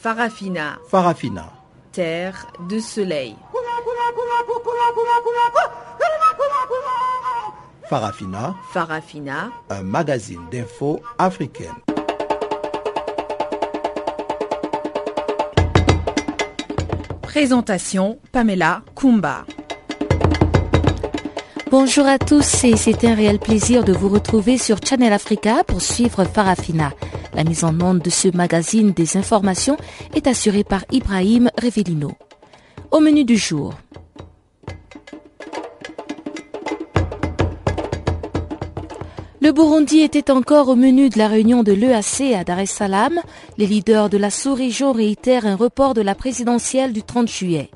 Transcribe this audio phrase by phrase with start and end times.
[0.00, 0.78] Farafina.
[0.88, 1.52] Farafina.
[1.90, 3.34] Terre de soleil.
[7.88, 8.54] Farafina.
[8.72, 9.50] Farafina.
[9.70, 11.74] Un magazine d'infos africaine.
[17.22, 19.46] Présentation Pamela Kumba.
[21.72, 25.82] Bonjour à tous et c'est un réel plaisir de vous retrouver sur Channel Africa pour
[25.82, 26.92] suivre Farafina.
[27.38, 29.76] La mise en onde de ce magazine des informations
[30.12, 32.10] est assurée par Ibrahim Revelino.
[32.90, 33.74] Au menu du jour.
[39.40, 43.20] Le Burundi était encore au menu de la réunion de l'EAC à Dar es Salaam.
[43.56, 47.70] Les leaders de la sous-région réitèrent un report de la présidentielle du 30 juillet.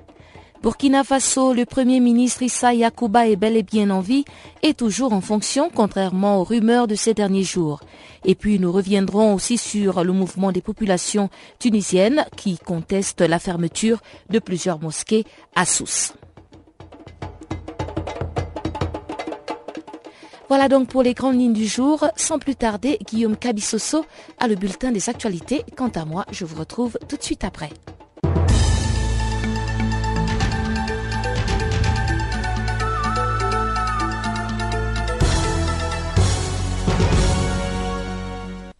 [0.62, 4.24] Burkina Faso, le Premier ministre Issa Yakuba est bel et bien en vie
[4.62, 7.80] et toujours en fonction, contrairement aux rumeurs de ces derniers jours.
[8.24, 13.98] Et puis nous reviendrons aussi sur le mouvement des populations tunisiennes qui contestent la fermeture
[14.30, 15.24] de plusieurs mosquées
[15.56, 16.12] à Sousse.
[20.48, 22.06] Voilà donc pour les grandes lignes du jour.
[22.14, 24.04] Sans plus tarder, Guillaume Cabissoso
[24.38, 25.64] a le bulletin des actualités.
[25.76, 27.70] Quant à moi, je vous retrouve tout de suite après.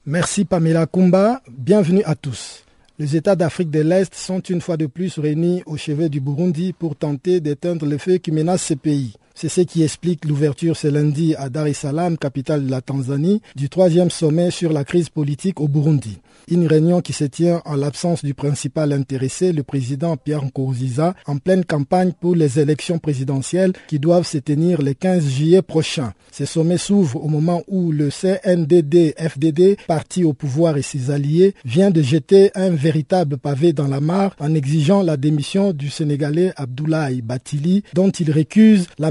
[0.05, 2.64] Merci Pamela Kumba, bienvenue à tous.
[2.98, 6.72] Les États d'Afrique de l'Est sont une fois de plus réunis au chevet du Burundi
[6.72, 9.14] pour tenter d'éteindre les feux qui menacent ce pays.
[9.34, 13.41] C'est ce qui explique l'ouverture ce lundi à Dar es Salaam, capitale de la Tanzanie,
[13.56, 16.19] du troisième sommet sur la crise politique au Burundi.
[16.48, 21.38] Une réunion qui se tient en l'absence du principal intéressé, le président Pierre Nkurunziza, en
[21.38, 26.12] pleine campagne pour les élections présidentielles qui doivent se tenir le 15 juillet prochain.
[26.33, 31.91] Ce sommet s'ouvre au moment où le CNDD-FDD, parti au pouvoir et ses alliés, vient
[31.91, 37.22] de jeter un véritable pavé dans la mare en exigeant la démission du Sénégalais Abdoulaye
[37.22, 39.10] Batili, dont il récuse la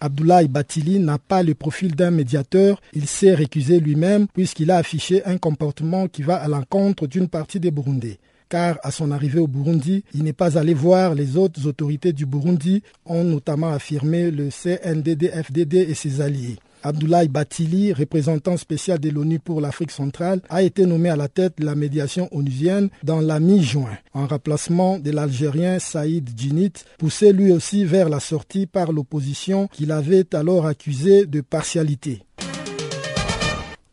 [0.00, 5.24] Abdoulaye Batili n'a pas le profil d'un médiateur, il s'est récusé lui-même puisqu'il a affiché
[5.24, 8.18] un comportement qui va à l'encontre d'une partie des Burundais.
[8.48, 12.26] Car à son arrivée au Burundi, il n'est pas allé voir les autres autorités du
[12.26, 16.58] Burundi, ont notamment affirmé le CNDD-FDD et ses alliés.
[16.82, 21.58] Abdoulaye Batili, représentant spécial de l'ONU pour l'Afrique centrale, a été nommé à la tête
[21.58, 27.52] de la médiation onusienne dans la mi-juin, en remplacement de l'Algérien Saïd Djinit, poussé lui
[27.52, 32.22] aussi vers la sortie par l'opposition qu'il avait alors accusé de partialité.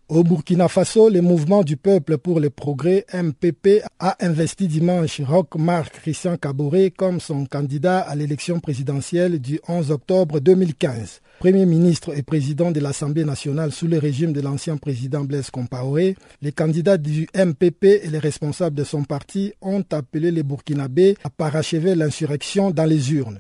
[0.10, 5.54] Au Burkina Faso, le mouvement du peuple pour le progrès MPP a investi dimanche Roch
[5.56, 11.22] Marc Christian Caboret comme son candidat à l'élection présidentielle du 11 octobre 2015.
[11.40, 16.18] Premier ministre et président de l'Assemblée nationale sous le régime de l'ancien président Blaise Compaoré,
[16.42, 21.30] les candidats du MPP et les responsables de son parti ont appelé les Burkinabés à
[21.30, 23.40] parachever l'insurrection dans les urnes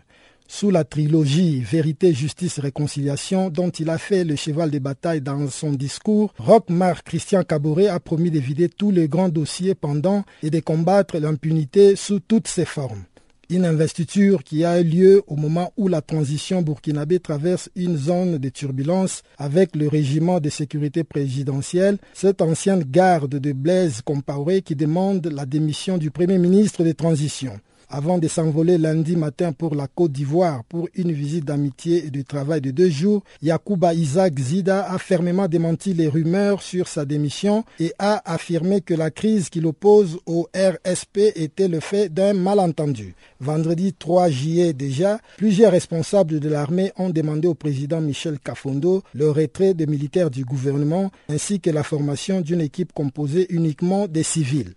[0.50, 5.48] sous la trilogie Vérité, Justice, Réconciliation, dont il a fait le cheval de bataille dans
[5.48, 10.50] son discours, Rockmar Christian Caboret a promis de vider tous les grands dossiers pendant et
[10.50, 13.04] de combattre l'impunité sous toutes ses formes.
[13.52, 18.38] Une investiture qui a eu lieu au moment où la transition burkinabé traverse une zone
[18.38, 24.76] de turbulence avec le régiment de sécurité présidentielle, cette ancienne garde de Blaise Compaoré qui
[24.76, 29.88] demande la démission du premier ministre de transition avant de s'envoler lundi matin pour la
[29.88, 34.86] Côte d'Ivoire pour une visite d'amitié et de travail de deux jours, Yakuba Isaac Zida
[34.92, 39.60] a fermement démenti les rumeurs sur sa démission et a affirmé que la crise qui
[39.60, 43.16] l'oppose au RSP était le fait d'un malentendu.
[43.40, 49.32] Vendredi 3 juillet déjà, plusieurs responsables de l'armée ont demandé au président Michel Kafondo le
[49.32, 54.74] retrait des militaires du gouvernement ainsi que la formation d'une équipe composée uniquement des civils.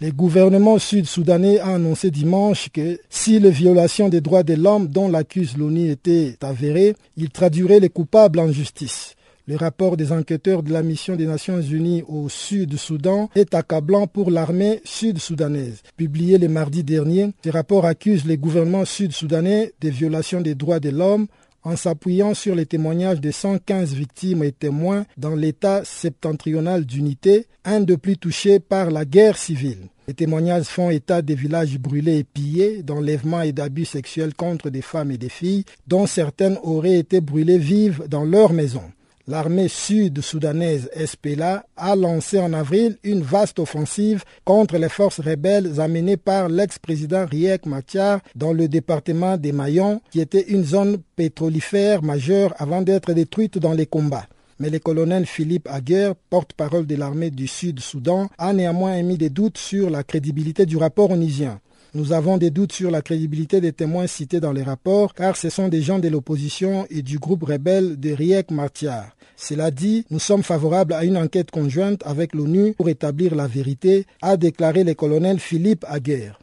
[0.00, 5.08] Le gouvernement sud-soudanais a annoncé dimanche que si les violations des droits de l'homme dont
[5.08, 9.16] l'accuse l'ONU étaient avérées, il traduirait les coupables en justice.
[9.48, 14.30] Le rapport des enquêteurs de la mission des Nations Unies au Sud-Soudan est accablant pour
[14.30, 15.82] l'armée sud-soudanaise.
[15.96, 20.90] Publié le mardi dernier, ce rapport accuse les gouvernements sud-soudanais des violations des droits de
[20.90, 21.26] l'homme
[21.64, 27.80] en s'appuyant sur les témoignages de 115 victimes et témoins dans l'État septentrional d'unité, un
[27.80, 29.88] de plus touché par la guerre civile.
[30.06, 34.80] Les témoignages font état des villages brûlés et pillés, d'enlèvements et d'abus sexuels contre des
[34.80, 38.82] femmes et des filles, dont certaines auraient été brûlées vives dans leur maison
[39.28, 46.16] l'armée sud-soudanaise SPLA a lancé en avril une vaste offensive contre les forces rebelles amenées
[46.16, 52.54] par l'ex-président Riek Machar dans le département des Mayons, qui était une zone pétrolifère majeure
[52.56, 54.26] avant d'être détruite dans les combats.
[54.60, 59.58] Mais le colonel Philippe Aguerre, porte-parole de l'armée du Sud-Soudan, a néanmoins émis des doutes
[59.58, 61.60] sur la crédibilité du rapport onusien.
[61.94, 65.48] Nous avons des doutes sur la crédibilité des témoins cités dans les rapports, car ce
[65.48, 69.16] sont des gens de l'opposition et du groupe rebelle de Riek Martiar.
[69.36, 74.04] Cela dit, nous sommes favorables à une enquête conjointe avec l'ONU pour établir la vérité,
[74.20, 76.38] a déclaré le colonel Philippe Aguerre.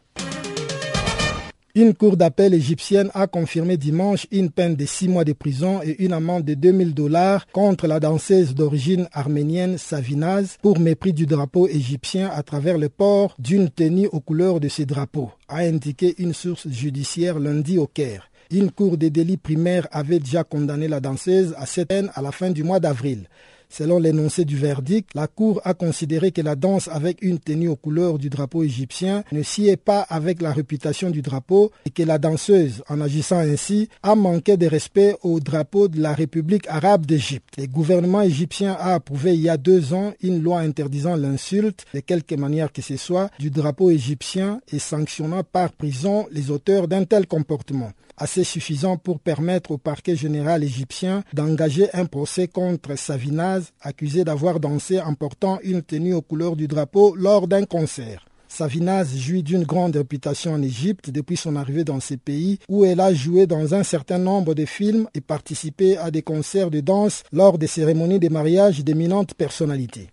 [1.77, 6.01] Une cour d'appel égyptienne a confirmé dimanche une peine de six mois de prison et
[6.05, 11.67] une amende de 2000 dollars contre la danseuse d'origine arménienne Savinaz pour mépris du drapeau
[11.67, 16.33] égyptien à travers le port d'une tenue aux couleurs de ce drapeau, a indiqué une
[16.33, 18.29] source judiciaire lundi au Caire.
[18.51, 22.31] Une cour des délits primaires avait déjà condamné la danseuse à cette peine à la
[22.31, 23.27] fin du mois d'avril.
[23.69, 27.75] Selon l'énoncé du verdict, la Cour a considéré que la danse avec une tenue aux
[27.75, 32.17] couleurs du drapeau égyptien ne sied pas avec la réputation du drapeau et que la
[32.17, 37.55] danseuse, en agissant ainsi, a manqué de respect au drapeau de la République arabe d'Égypte.
[37.57, 41.99] Le gouvernement égyptien a approuvé il y a deux ans une loi interdisant l'insulte, de
[41.99, 47.05] quelque manière que ce soit, du drapeau égyptien et sanctionnant par prison les auteurs d'un
[47.05, 53.71] tel comportement assez suffisant pour permettre au parquet général égyptien d'engager un procès contre Savinaz
[53.81, 58.25] accusé d'avoir dansé en portant une tenue aux couleurs du drapeau lors d'un concert.
[58.47, 63.01] Savinaz jouit d'une grande réputation en Égypte depuis son arrivée dans ce pays où elle
[63.01, 67.23] a joué dans un certain nombre de films et participé à des concerts de danse
[67.33, 70.09] lors des cérémonies de mariage d'éminentes personnalités.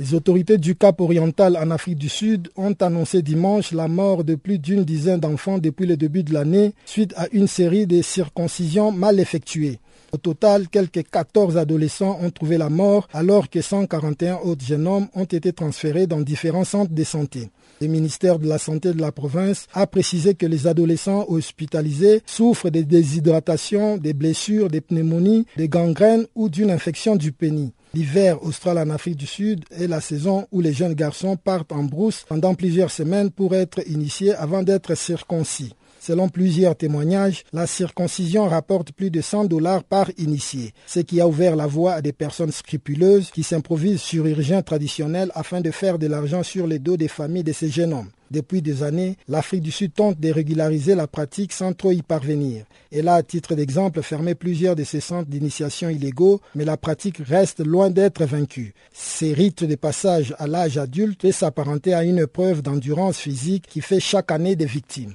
[0.00, 4.34] Les autorités du Cap oriental en Afrique du Sud ont annoncé dimanche la mort de
[4.34, 8.90] plus d'une dizaine d'enfants depuis le début de l'année suite à une série de circoncisions
[8.90, 9.78] mal effectuées.
[10.12, 15.06] Au total, quelques 14 adolescents ont trouvé la mort alors que 141 autres jeunes hommes
[15.14, 17.50] ont été transférés dans différents centres de santé.
[17.80, 22.70] Le ministère de la Santé de la province a précisé que les adolescents hospitalisés souffrent
[22.70, 27.70] de déshydratation, des blessures, des pneumonies, des gangrènes ou d'une infection du pénis.
[27.94, 31.84] L'hiver austral en Afrique du Sud est la saison où les jeunes garçons partent en
[31.84, 35.74] brousse pendant plusieurs semaines pour être initiés avant d'être circoncis.
[36.00, 41.28] Selon plusieurs témoignages, la circoncision rapporte plus de 100 dollars par initié, ce qui a
[41.28, 46.08] ouvert la voie à des personnes scrupuleuses qui s'improvisent chirurgiens traditionnels afin de faire de
[46.08, 48.10] l'argent sur les dos des familles de ces jeunes hommes.
[48.34, 52.64] Depuis des années, l'Afrique du Sud tente de régulariser la pratique sans trop y parvenir.
[52.90, 57.18] Elle a, à titre d'exemple, fermé plusieurs de ses centres d'initiation illégaux, mais la pratique
[57.18, 58.74] reste loin d'être vaincue.
[58.92, 63.80] Ces rites de passage à l'âge adulte peut s'apparenter à une preuve d'endurance physique qui
[63.80, 65.14] fait chaque année des victimes.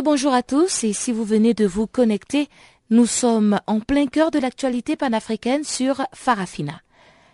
[0.00, 2.48] Rebonjour à tous et si vous venez de vous connecter,
[2.88, 6.80] nous sommes en plein cœur de l'actualité panafricaine sur Farafina.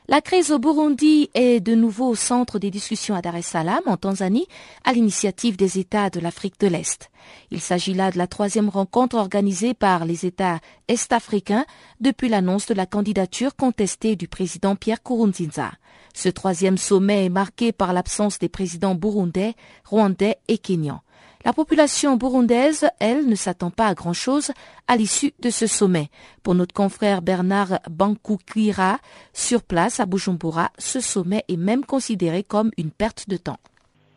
[0.08, 3.82] La crise au Burundi est de nouveau au centre des discussions à Dar es Salaam,
[3.86, 4.48] en Tanzanie,
[4.82, 7.08] à l'initiative des États de l'Afrique de l'Est.
[7.52, 10.58] Il s'agit là de la troisième rencontre organisée par les États
[10.88, 11.66] est-africains
[12.00, 15.70] depuis l'annonce de la candidature contestée du président Pierre Kourounzinza.
[16.14, 19.54] Ce troisième sommet est marqué par l'absence des présidents burundais,
[19.84, 21.02] rwandais et kenyans.
[21.46, 24.50] La population burundaise, elle, ne s'attend pas à grand-chose
[24.88, 26.10] à l'issue de ce sommet.
[26.42, 28.98] Pour notre confrère Bernard Bankukira,
[29.32, 33.60] sur place à Bujumbura, ce sommet est même considéré comme une perte de temps.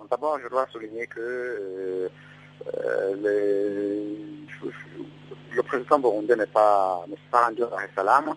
[0.09, 2.09] D'abord, je dois souligner que euh,
[2.83, 3.15] euh,
[5.51, 8.33] le président burundais n'est pas, pas rendu à Salam.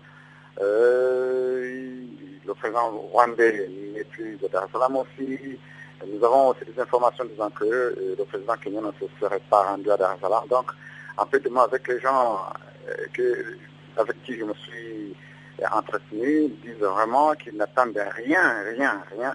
[0.61, 5.59] Le président rwandais n'est plus à Salaam aussi.
[6.07, 9.63] Nous avons aussi des informations disant que euh, le président kenyan ne se serait pas
[9.63, 10.47] rendu à Dar es Salaam.
[10.49, 10.73] Donc,
[11.17, 12.41] en fait, moi, avec les gens
[12.89, 13.35] euh,
[13.97, 15.15] avec qui je me suis
[15.71, 19.35] entretenu, disent vraiment qu'ils n'attendent rien, rien, rien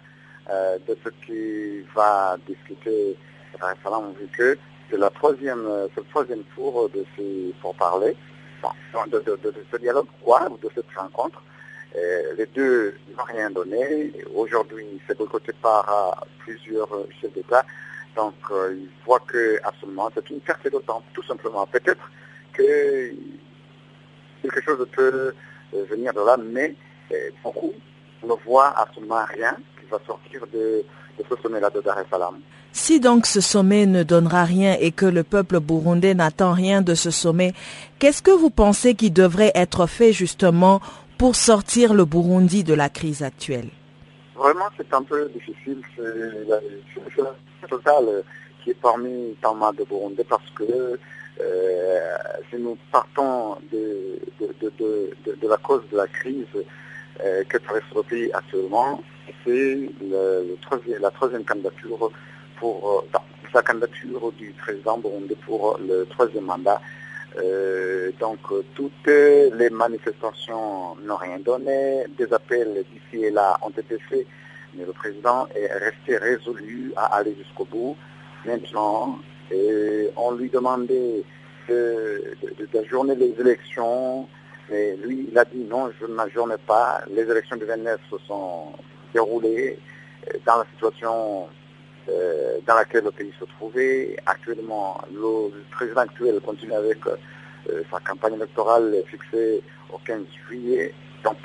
[0.50, 3.17] euh, de ce qui va discuter
[3.59, 4.57] Dar es Salaam, vu que
[4.89, 8.17] c'est la troisième, le troisième tour de ces pourparlers,
[9.07, 11.41] de, de, de, ce dialogue quoi, ou de cette rencontre.
[11.96, 14.13] Les deux n'ont rien donné.
[14.36, 16.89] Aujourd'hui, c'est boycotté par plusieurs
[17.20, 17.65] chefs d'État.
[18.15, 21.65] Donc, ils voient que absolument, c'est une perte de temps, tout simplement.
[21.67, 22.12] Peut-être
[22.53, 23.12] que
[24.41, 25.34] quelque chose peut
[25.89, 26.75] venir de là, mais
[27.44, 27.74] beaucoup
[28.24, 30.84] ne voient absolument rien qui va sortir de,
[31.17, 32.39] ce sommet-là de Dar es Salaam.
[32.72, 36.94] Si donc ce sommet ne donnera rien et que le peuple burundais n'attend rien de
[36.94, 37.53] ce sommet,
[38.00, 40.79] qu'est-ce que vous pensez qui devrait être fait justement
[41.17, 43.69] pour sortir le Burundi de la crise actuelle
[44.36, 45.81] Vraiment, c'est un peu difficile.
[45.95, 48.24] C'est la totale
[48.63, 51.00] qui est parmi tant de Burundais parce que
[51.41, 52.17] euh,
[52.50, 56.45] si nous partons de, de, la cause de la crise
[57.24, 59.01] euh, que traverse le pays actuellement,
[59.43, 59.89] c'est
[61.00, 62.12] la troisième candidature
[62.59, 66.79] pour euh, candidature du président burundais pour le troisième mandat.
[68.20, 68.39] Donc
[68.75, 74.25] toutes les manifestations n'ont rien donné, des appels d'ici et là ont été faits,
[74.74, 77.96] mais le président est resté résolu à aller jusqu'au bout.
[78.46, 79.20] Maintenant,
[79.51, 81.24] et on lui demandait
[82.74, 84.27] d'ajourner les élections,
[84.70, 87.01] mais lui, il a dit non, je n'ajourne pas.
[87.10, 88.74] Les élections de 29 se sont
[89.13, 89.79] déroulées
[90.27, 91.48] euh, dans la situation
[92.09, 94.17] euh, dans laquelle le pays se trouvait.
[94.25, 99.61] Actuellement, le, président actuel continue avec euh, sa campagne électorale fixée
[99.91, 100.93] au 15 juillet.
[101.23, 101.37] Donc,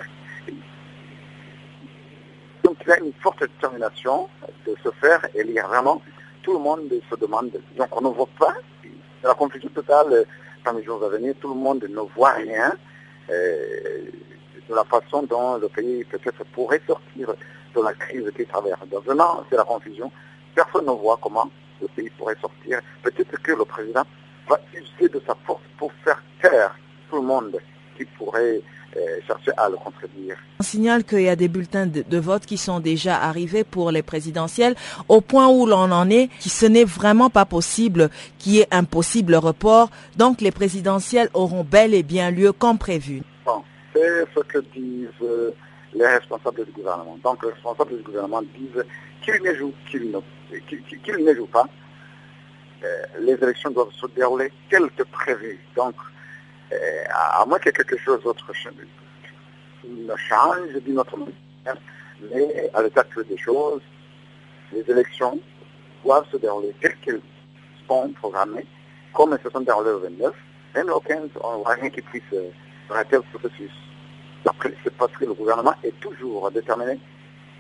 [2.84, 4.28] il y a une forte détermination
[4.66, 6.02] de se faire élire vraiment
[6.42, 8.54] tout le monde se demande, donc on ne voit pas,
[9.22, 10.26] la confusion totale
[10.64, 12.72] dans les jours à venir, tout le monde ne voit rien
[13.30, 14.02] euh,
[14.68, 17.34] de la façon dont le pays peut-être pourrait sortir
[17.74, 18.80] de la crise qu'il traverse.
[18.88, 20.10] Donc vraiment, c'est la confusion.
[20.54, 22.80] Personne ne voit comment le pays pourrait sortir.
[23.02, 24.04] Peut-être que le président
[24.48, 26.74] va user de sa force pour faire taire
[27.10, 27.58] tout le monde
[27.96, 28.60] qui pourrait
[28.96, 30.36] euh, chercher à le contredire.
[30.60, 34.02] On signale qu'il y a des bulletins de, vote qui sont déjà arrivés pour les
[34.02, 34.74] présidentielles,
[35.08, 38.68] au point où l'on en est, qui ce n'est vraiment pas possible qu'il y ait
[38.70, 39.90] un possible report.
[40.16, 43.22] Donc les présidentielles auront bel et bien lieu comme prévu.
[43.46, 43.62] Bon,
[43.94, 45.52] c'est ce que disent euh,
[45.94, 47.18] les responsables du gouvernement.
[47.24, 48.84] Donc les responsables du gouvernement disent
[49.22, 51.66] qu'ils ne jouent, qu'ils ne, ne jouent pas.
[52.84, 55.60] Euh, les élections doivent se dérouler telles que prévues.
[55.76, 55.94] Donc
[56.72, 58.50] euh, à moins que quelque chose d'autre
[59.84, 61.82] ne change d'une autre manière,
[62.30, 63.82] mais à l'état des choses,
[64.72, 65.38] les élections
[66.04, 67.20] doivent se dérouler telles qu'elles
[67.88, 68.66] sont programmées,
[69.12, 70.34] comme elles se sont déroulées au 29,
[70.74, 72.50] même au 15, on voit rien qui puisse euh,
[72.90, 73.72] arrêter le processus.
[74.84, 76.98] C'est parce que le gouvernement est toujours déterminé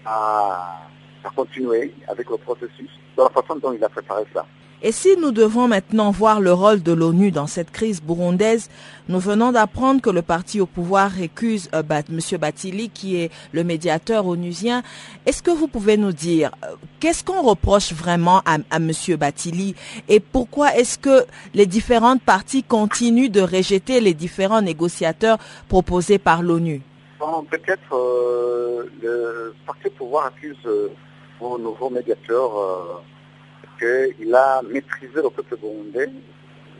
[0.04, 0.88] à,
[1.24, 4.46] à continuer avec le processus de la façon dont il a préparé ça.
[4.84, 8.68] Et si nous devons maintenant voir le rôle de l'ONU dans cette crise burundaise,
[9.08, 12.18] nous venons d'apprendre que le parti au pouvoir récuse euh, M.
[12.40, 14.82] Batili, qui est le médiateur onusien.
[15.24, 18.90] Est-ce que vous pouvez nous dire euh, qu'est-ce qu'on reproche vraiment à, à M.
[19.16, 19.76] Batili
[20.08, 25.38] et pourquoi est-ce que les différentes parties continuent de rejeter les différents négociateurs
[25.68, 26.82] proposés par l'ONU?
[27.52, 30.58] Peut-être euh, le parti au pouvoir accuse
[31.42, 33.02] vos nouveaux médiateurs
[33.78, 36.08] qu'il a maîtrisé le peuple burundais.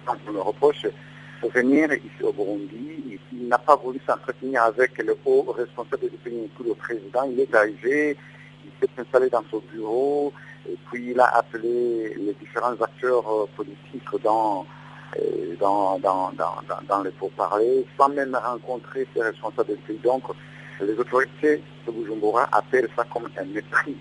[0.07, 3.19] Donc on le reproche de venir ici au Burundi.
[3.33, 7.25] Il n'a pas voulu s'entretenir avec le haut responsable du pays, le président.
[7.31, 8.16] Il est arrivé,
[8.64, 10.33] il s'est installé dans son bureau,
[10.69, 14.64] et puis il a appelé les différents acteurs euh, politiques dans,
[15.19, 16.31] euh, dans, dans,
[16.88, 20.00] dans, les pourparlers, sans même rencontrer ses responsables du pays.
[20.04, 20.23] Donc
[20.81, 23.97] les autorités de Bujumbura appellent ça comme un mépris.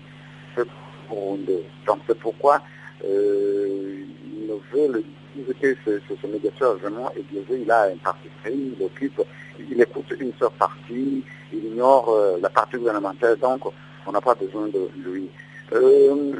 [1.86, 2.62] Donc c'est pourquoi
[3.04, 7.10] euh, il ne veut que ce, médiateur vraiment
[7.50, 9.20] il a un parti pris, il occupe,
[9.58, 13.62] il écoute une seule partie, il ignore euh, la partie gouvernementale, donc
[14.06, 15.28] on n'a pas besoin de lui.
[15.72, 16.34] Euh,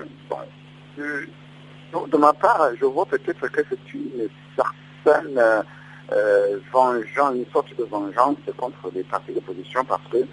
[0.97, 5.65] de ma part, je vois peut-être que c'est une certaine
[6.73, 10.27] vengeance, une sorte de vengeance contre les partis d'opposition parce que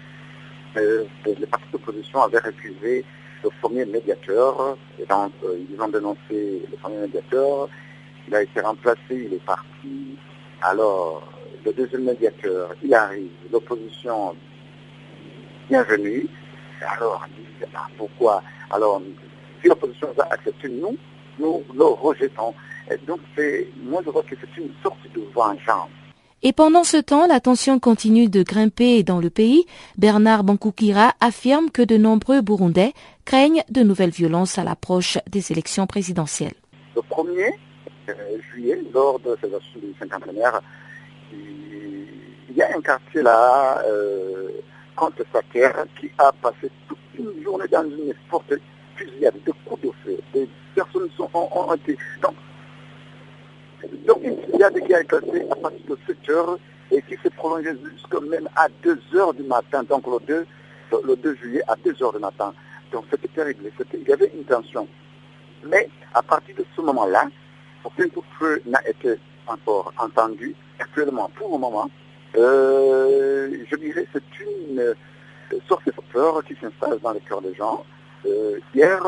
[1.26, 3.04] les partis d'opposition avaient refusé
[3.42, 4.76] le premier médiateur.
[4.98, 5.28] Euh,
[5.70, 7.68] ils ont dénoncé le premier médiateur.
[8.28, 10.16] Il a été remplacé, il est parti.
[10.62, 11.22] Alors,
[11.64, 13.30] le deuxième médiateur, il arrive.
[13.50, 14.34] L'opposition,
[15.68, 16.26] bienvenue.
[16.96, 17.26] Alors,
[17.74, 18.42] ah, pourquoi?
[18.70, 19.02] Alors,
[19.62, 20.96] si l'opposition a accepté, nous,
[21.38, 22.54] nous le rejetons.
[22.90, 23.20] Et donc,
[23.82, 25.90] moi, je vois que c'est une sorte de vengeance.
[26.42, 29.66] Et pendant ce temps, la tension continue de grimper dans le pays.
[29.98, 32.94] Bernard Bankoukira affirme que de nombreux Burundais
[33.26, 36.54] craignent de nouvelles violences à l'approche des élections présidentielles.
[36.96, 37.52] Le premier
[38.50, 39.94] juillet, lors de ces actions du
[42.50, 44.48] il y a un quartier là, euh,
[44.96, 48.52] contre terre, qui a passé toute une journée dans une forte
[48.96, 50.18] fusillade, de coups de feu.
[50.34, 51.96] Des personnes sont, ont, été...
[52.22, 52.34] Donc,
[54.06, 56.58] donc une fusillade qui a éclaté à partir de 7 heures
[56.90, 60.46] et qui s'est prolongée jusqu'à même à 2 heures du matin, donc le 2,
[61.04, 62.52] le 2 juillet à 2 heures du matin.
[62.92, 64.86] Donc c'était terrible, il y avait une tension.
[65.64, 67.28] Mais à partir de ce moment-là,
[67.84, 70.54] aucun coup de feu n'a été encore entendu.
[70.78, 71.90] Actuellement, pour le moment,
[72.36, 74.94] euh, je dirais que c'est une
[75.68, 77.84] sorte de peur qui s'installe dans les cœurs des gens.
[78.26, 79.00] Euh, hier,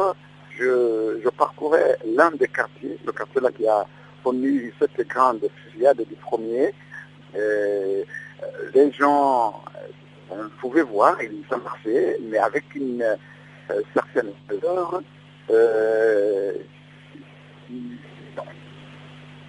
[0.59, 3.87] je, parcourais l'un des quartiers, le quartier là qui a
[4.23, 6.73] connu cette grande fusillade du premier.
[7.37, 8.03] Euh,
[8.75, 9.63] les gens,
[10.31, 13.05] on pouvait voir, ils sont marchaient, mais avec une
[13.95, 15.03] certaine peur,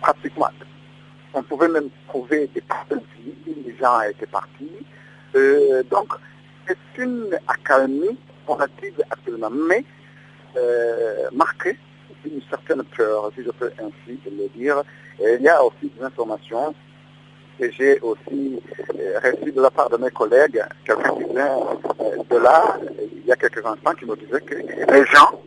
[0.02, 0.50] pratiquement
[1.34, 3.02] on pouvait même trouver des personnes
[3.66, 4.70] les gens étaient partis.
[5.36, 6.14] Euh, donc,
[6.68, 9.84] c'est une accalmie relative actuellement, mais
[10.58, 11.78] euh, marquée
[12.30, 14.84] d'une certaine peur, si je peux ainsi le dire.
[15.20, 16.74] il y a aussi des informations
[17.60, 18.60] que j'ai aussi
[19.00, 21.60] euh, reçues de la part de mes collègues, quelqu'un qui vient
[22.30, 25.40] de là, il y a quelques instants, qui me disait que les gens,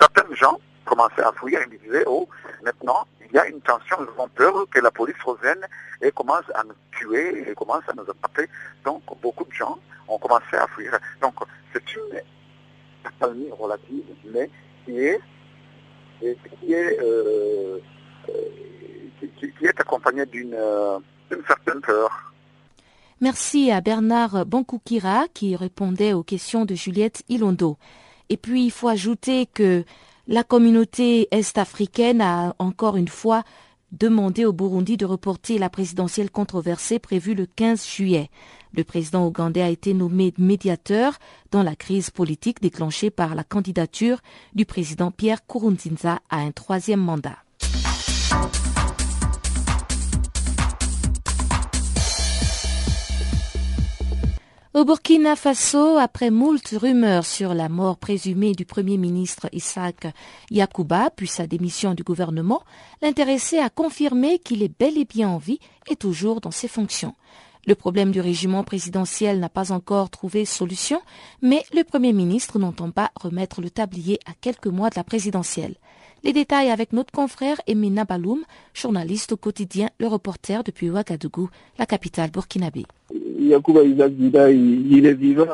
[0.00, 2.28] certains gens commençaient à fouiller et me disaient, oh,
[2.62, 5.66] maintenant, il y a une tension, nous avons peur que la police revienne
[6.00, 8.48] et commence à nous tuer et commence à nous attraper.
[8.84, 9.78] Donc beaucoup de gens
[10.08, 10.96] ont commencé à fuir.
[11.20, 11.34] Donc
[11.72, 12.20] c'est une
[13.04, 14.48] accalmie relative, mais
[14.84, 15.20] qui est,
[16.20, 17.78] qui est, euh,
[18.28, 18.32] euh,
[19.38, 20.56] qui, est accompagnée d'une
[21.46, 22.10] certaine peur.
[23.20, 27.78] Merci à Bernard Bankoukira qui répondait aux questions de Juliette Ilondo.
[28.28, 29.84] Et puis il faut ajouter que
[30.28, 33.44] la communauté est-africaine a encore une fois
[33.92, 38.28] demandé au Burundi de reporter la présidentielle controversée prévue le 15 juillet.
[38.76, 41.14] Le président ougandais a été nommé médiateur
[41.50, 44.20] dans la crise politique déclenchée par la candidature
[44.54, 47.38] du président Pierre Nkurunziza à un troisième mandat.
[54.74, 60.06] Au Burkina Faso, après moult rumeurs sur la mort présumée du Premier ministre Isaac
[60.50, 62.62] Yakuba, puis sa démission du gouvernement,
[63.00, 67.14] l'intéressé a confirmé qu'il est bel et bien en vie et toujours dans ses fonctions.
[67.68, 71.00] Le problème du régiment présidentiel n'a pas encore trouvé solution,
[71.42, 75.74] mais le Premier ministre n'entend pas remettre le tablier à quelques mois de la présidentielle.
[76.22, 81.86] Les détails avec notre confrère Emina Baloum, journaliste au quotidien Le Reporter depuis Ouagadougou, la
[81.86, 82.84] capitale burkinabé.
[83.40, 85.46] Yacouba Isaac il, est vivant.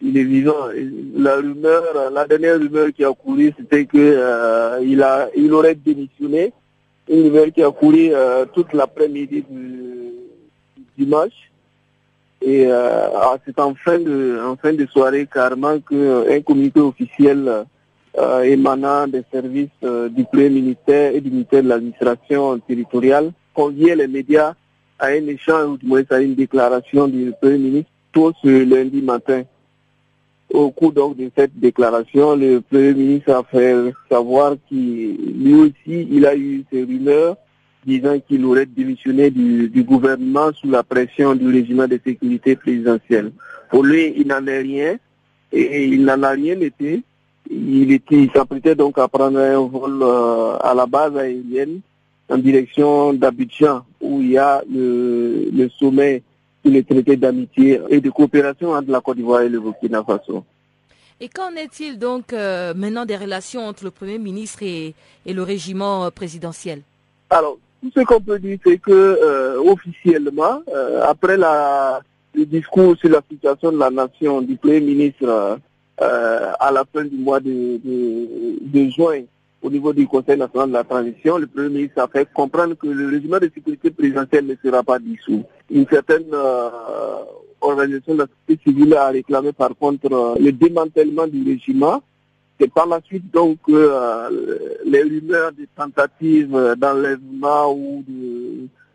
[0.00, 0.68] Il est vivant.
[1.16, 6.52] La dernière rumeur qui a couru, c'était qu'il euh, il aurait démissionné.
[7.08, 9.94] Une rumeur qui a couru euh, toute l'après-midi du,
[10.98, 17.64] Et euh, ah, c'est en fin de en fin de soirée carrément qu'un comité officiel
[18.44, 24.54] émanant des services du Premier ministère et du ministère de l'administration territoriale conviait les médias
[24.98, 29.02] à un échange, ou du moins à une déclaration du Premier ministre, tout ce lundi
[29.02, 29.42] matin.
[30.50, 33.74] Au cours donc de cette déclaration, le Premier ministre a fait
[34.08, 37.36] savoir qu'il lui aussi, il a eu ces rumeurs
[37.86, 43.32] disant qu'il aurait démissionné du, gouvernement sous la pression du régime de sécurité présidentielle.
[43.70, 44.96] Pour lui, il n'en est rien
[45.52, 47.02] et il n'en a rien été.
[47.50, 51.80] Il, était, il s'apprêtait donc à prendre un vol euh, à la base aérienne
[52.28, 56.22] en direction d'Abidjan, où il y a le, sommet
[56.62, 60.44] sur les traités d'amitié et de coopération entre la Côte d'Ivoire et le Burkina Faso.
[61.20, 64.94] Et qu'en est-il donc euh, maintenant des relations entre le Premier ministre et,
[65.26, 66.82] le régiment euh, présidentiel?
[67.30, 70.62] Alors, tout ce qu'on peut dire, c'est que euh, officiellement,
[71.02, 72.00] après la,
[72.34, 75.58] le discours sur la situation de la nation du Premier ministre
[75.98, 79.22] à la fin du mois de, juin,
[79.64, 82.86] au niveau du Conseil national de la transition, le Premier ministre a fait comprendre que
[82.86, 85.42] le régime de sécurité présidentielle ne sera pas dissous.
[85.70, 86.68] Une certaine euh,
[87.62, 91.98] organisation de la société civile a réclamé par contre euh, le démantèlement du régime.
[92.60, 94.30] C'est par la suite donc euh,
[94.84, 98.04] les rumeurs de tentatives d'enlèvement ou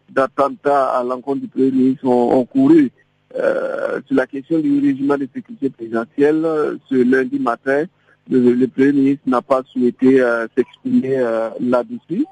[0.09, 2.91] d'attentats à l'encontre du Premier ministre ont, couru.
[3.35, 6.47] sur la question du régime de sécurité présidentielle,
[6.89, 7.85] ce lundi matin,
[8.29, 12.25] le, Premier ministre n'a pas souhaité euh, s'exprimer euh, là-dessus.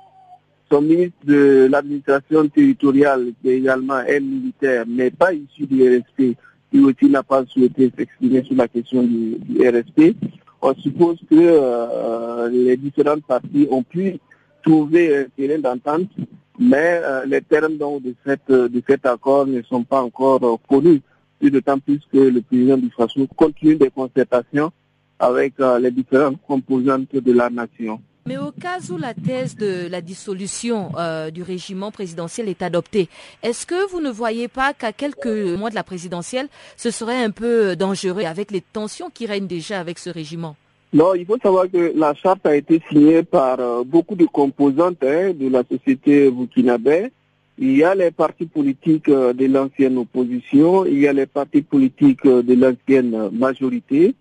[0.72, 6.38] Son ministre de l'administration territoriale, qui est également un militaire, mais pas issu du RSP,
[6.74, 10.16] lui aussi n'a pas souhaité s'exprimer sur la question du, RSP.
[10.70, 14.20] On suppose que euh, les différentes parties ont pu
[14.62, 16.10] trouver un terrain d'entente,
[16.60, 18.14] mais les termes donc, de,
[18.86, 21.02] cet accord ne sont pas encore connus,
[21.42, 24.70] d'autant plus que le président du Faso continue des concertations
[25.18, 28.02] avec les différentes composantes de la nation.
[28.28, 33.08] Mais au cas où la thèse de la dissolution euh, du régiment présidentiel est adoptée,
[33.42, 37.32] est-ce que vous ne voyez pas qu'à quelques mois de la présidentielle, ce serait un
[37.32, 40.58] peu dangereux avec les tensions qui règnent déjà avec ce régiment?
[40.92, 45.02] Non, il faut savoir que la charte a été signée par euh, beaucoup de composantes
[45.04, 47.14] hein, de la société burkinabé.
[47.58, 51.62] Il y a les partis politiques euh, de l'ancienne opposition, il y a les partis
[51.62, 54.16] politiques de l'ancienne majorité.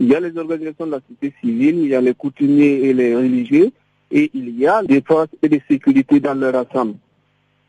[0.00, 2.94] Il y a les organisations de la société civile, il y a les coutumiers et
[2.94, 3.70] les religieux,
[4.10, 6.94] et il y a des forces et des sécurités dans leur ensemble.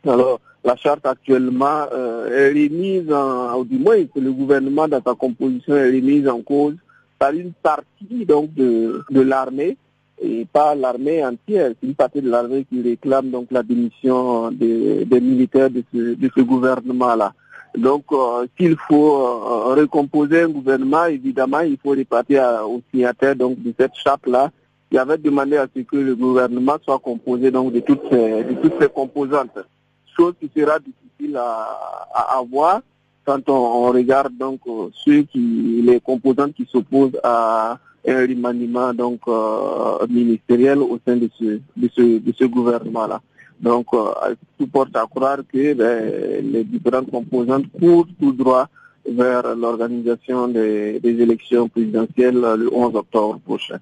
[0.06, 5.14] Alors, la charte actuellement euh, est remise en, ou du moins le gouvernement dans sa
[5.14, 6.76] composition est remise en cause
[7.18, 9.76] par une partie donc de, de l'armée
[10.22, 11.72] et pas l'armée entière.
[11.80, 16.30] C'est une partie de l'armée qui réclame donc la démission des, militaires de ce, de
[16.34, 17.34] ce gouvernement-là.
[17.76, 23.62] Donc, euh, s'il faut euh, recomposer un gouvernement, évidemment, il faut repartir aux signataires donc,
[23.62, 24.50] de cette charte-là
[24.90, 28.54] qui avait demandé à ce que le gouvernement soit composé donc, de, toutes ces, de
[28.60, 29.58] toutes composantes.
[30.14, 32.82] Chose qui sera difficile à, à avoir
[33.24, 39.20] quand on, regarde donc euh, ceux qui, les composantes qui s'opposent à un remaniement donc
[40.10, 43.22] ministériel au sein de ce, de ce, de ce gouvernement-là.
[43.60, 48.68] Donc, euh, tout porte à croire que ben, les différentes composantes courent tout droit
[49.08, 53.78] vers l'organisation des, élections présidentielles le 11 octobre prochain.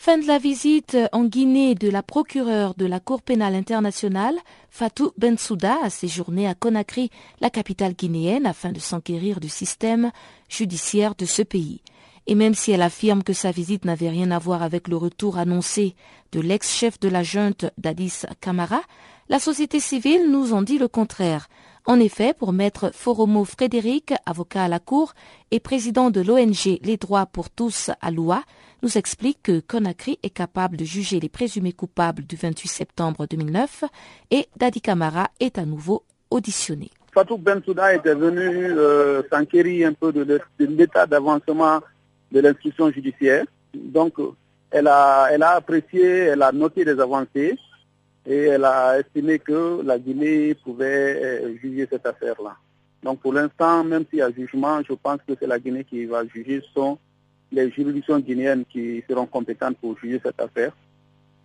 [0.00, 4.36] Fin de la visite en Guinée de la procureure de la Cour pénale internationale,
[4.70, 10.12] Fatou Bensouda, a séjourné à Conakry, la capitale guinéenne, afin de s'enquérir du système
[10.48, 11.80] judiciaire de ce pays.
[12.30, 15.38] Et même si elle affirme que sa visite n'avait rien à voir avec le retour
[15.38, 15.94] annoncé
[16.30, 18.82] de l'ex-chef de la junte Dadis Camara,
[19.30, 21.48] la société civile nous en dit le contraire.
[21.86, 25.14] En effet, pour maître Foromo Frédéric, avocat à la Cour
[25.50, 28.42] et président de l'ONG Les droits pour tous à l'OA,
[28.82, 33.84] nous explique que Conakry est capable de juger les présumés coupables du 28 septembre 2009
[34.30, 36.90] et Dadi Camara est à nouveau auditionné.
[37.14, 41.80] Fatou Bensouda était venu euh, s'enquérir un peu de l'état d'avancement
[42.32, 43.44] de l'instruction judiciaire.
[43.74, 44.14] Donc,
[44.70, 47.56] elle a, elle a apprécié, elle a noté des avancées
[48.26, 52.56] et elle a estimé que la Guinée pouvait euh, juger cette affaire-là.
[53.02, 56.04] Donc pour l'instant, même s'il y a jugement, je pense que c'est la Guinée qui
[56.04, 56.98] va juger, ce sont
[57.50, 60.72] les juridictions guinéennes qui seront compétentes pour juger cette affaire.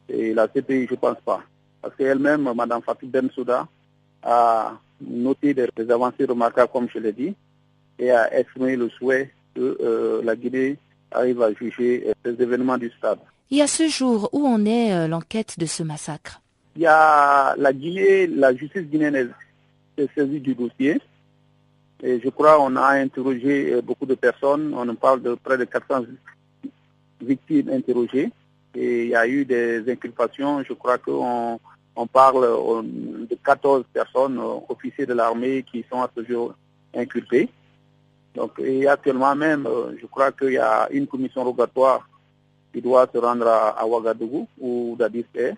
[0.09, 1.41] Et la CPI, je ne pense pas.
[1.81, 3.67] Parce qu'elle-même, Mme Fatou Bensouda,
[4.21, 7.35] a noté des, avancées remarquables, comme je l'ai dit,
[7.99, 10.77] et a exprimé le souhait que euh, la Guinée
[11.11, 13.19] arrive à juger euh, ces événements du stade.
[13.51, 16.41] Et à ce jour, où en est l'enquête de ce massacre?
[16.75, 19.31] Il y a la Guinée, la justice guinéenne
[19.97, 20.99] est saisie du dossier.
[22.05, 24.73] Et je crois qu'on a interrogé euh, beaucoup de personnes.
[24.75, 26.03] On parle de près de 400
[27.21, 28.29] victimes interrogées.
[28.75, 30.61] Et il y a eu des inculpations.
[30.63, 31.59] Je crois qu'on
[31.95, 36.53] on parle euh, de 14 personnes, euh, officiers de l'armée, qui sont à ce jour
[36.93, 37.49] inculpés.
[38.35, 39.67] Donc, et actuellement même,
[40.01, 42.07] je crois qu'il y a une commission rogatoire
[42.73, 45.53] qui doit se rendre à, Ouagadougou, ou Dadis est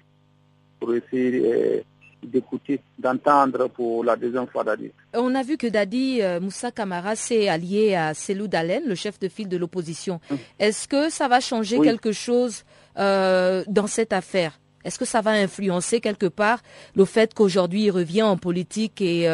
[0.80, 1.82] pour essayer euh,
[2.22, 4.92] d'écouter, d'entendre pour la deuxième fois Dadi.
[5.14, 9.18] On a vu que Dadi euh, Moussa Kamara s'est allié à Selou Dalen, le chef
[9.20, 10.20] de file de l'opposition.
[10.30, 10.38] Hum.
[10.60, 12.66] Est-ce que ça va changer quelque chose
[12.98, 14.60] euh, dans cette affaire?
[14.84, 16.60] Est-ce que ça va influencer quelque part
[16.96, 19.28] le fait qu'aujourd'hui il revient en politique et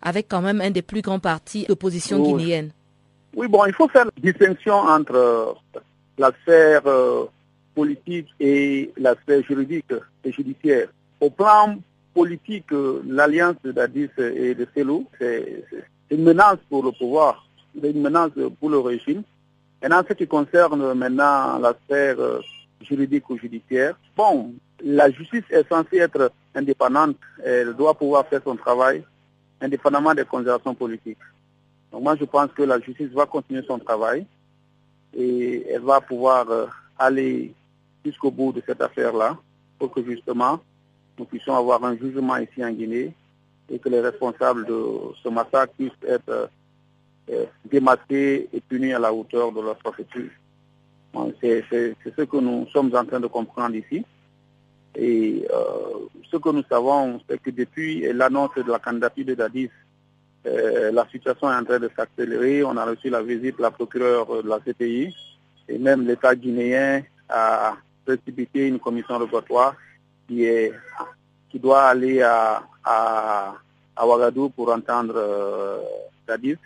[0.00, 2.70] avec quand même un des plus grands partis d'opposition guinéenne?
[3.36, 5.56] Oui, bon, il faut faire la distinction entre
[6.18, 6.82] l'affaire
[7.74, 9.92] politique et l'aspect juridique
[10.24, 10.88] et judiciaire.
[11.20, 11.76] Au plan
[12.14, 12.70] politique,
[13.06, 15.64] l'alliance de Dadis et de Selou, c'est
[16.10, 17.46] une menace pour le pouvoir,
[17.80, 19.22] c'est une menace pour le régime.
[19.82, 22.40] Et en ce qui concerne maintenant l'aspect euh,
[22.80, 28.56] juridique ou judiciaire, bon, la justice est censée être indépendante, elle doit pouvoir faire son
[28.56, 29.04] travail
[29.60, 31.18] indépendamment des considérations politiques.
[31.94, 34.26] Donc moi je pense que la justice va continuer son travail
[35.16, 36.66] et elle va pouvoir euh,
[36.98, 37.54] aller
[38.04, 39.38] jusqu'au bout de cette affaire-là
[39.78, 40.58] pour que justement
[41.16, 43.14] nous puissions avoir un jugement ici en Guinée
[43.70, 44.84] et que les responsables de
[45.22, 46.50] ce massacre puissent être
[47.30, 50.30] euh, démasqués et punis à la hauteur de leur prophétie.
[51.40, 54.04] c'est ce que nous sommes en train de comprendre ici.
[54.96, 59.70] Et euh, ce que nous savons, c'est que depuis l'annonce de la candidature de Dadis,
[60.46, 62.64] euh, la situation est en train de s'accélérer.
[62.64, 65.14] On a reçu la visite de la procureure de la CPI
[65.68, 69.74] et même l'État guinéen a précipiter une commission rogatoire
[70.28, 70.46] qui,
[71.50, 73.54] qui doit aller à, à,
[73.96, 75.78] à Ouagadou pour entendre euh,
[76.26, 76.56] Dadis.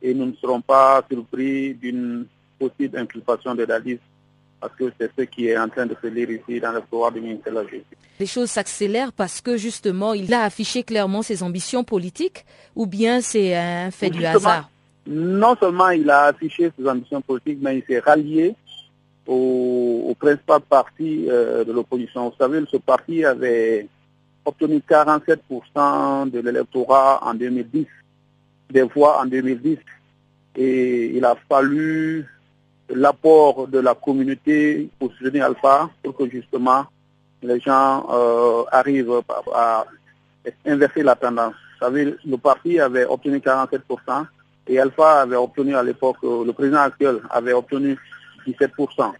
[0.00, 2.26] Et nous ne serons pas surpris d'une
[2.58, 4.00] possible inculpation de Dadis
[4.62, 7.10] parce que c'est ce qui est en train de se lire ici dans le pouvoir
[7.10, 7.98] du ministère de la Justice.
[8.20, 12.44] Les choses s'accélèrent parce que justement, il a affiché clairement ses ambitions politiques
[12.76, 14.70] ou bien c'est un fait du hasard?
[15.04, 18.54] Non seulement il a affiché ses ambitions politiques, mais il s'est rallié
[19.26, 22.28] au, principal parti euh, de l'opposition.
[22.28, 23.88] Vous savez, ce parti avait
[24.44, 27.86] obtenu 47% de l'électorat en 2010,
[28.70, 29.78] des voix en 2010.
[30.54, 32.28] Et il a fallu
[32.94, 36.84] l'apport de la communauté pour soutenir Alpha pour que justement
[37.42, 39.22] les gens euh, arrivent
[39.54, 39.84] à,
[40.66, 41.54] inverser la tendance.
[41.54, 43.80] Vous savez, le parti avait obtenu 47%
[44.68, 47.98] et Alpha avait obtenu à l'époque, euh, le président actuel avait obtenu
[48.46, 49.12] 17%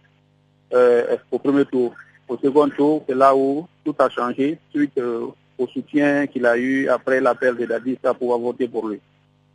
[0.73, 1.93] euh, au premier tour.
[2.27, 4.99] Au second tour, c'est là où tout a changé suite
[5.57, 8.99] au soutien qu'il a eu après l'appel de Dadis à pouvoir voter pour lui.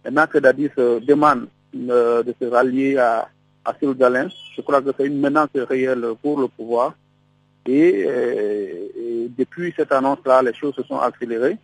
[0.05, 3.29] Maintenant que Dadis demande de se rallier à
[3.69, 6.95] à Je crois que c'est une menace réelle pour le pouvoir.
[7.67, 11.59] Et, euh, depuis cette annonce-là, les choses se sont accélérées.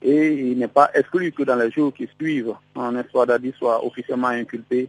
[0.00, 3.84] Et il n'est pas exclu que dans les jours qui suivent, un histoire d'Adi soit
[3.84, 4.88] officiellement inculpé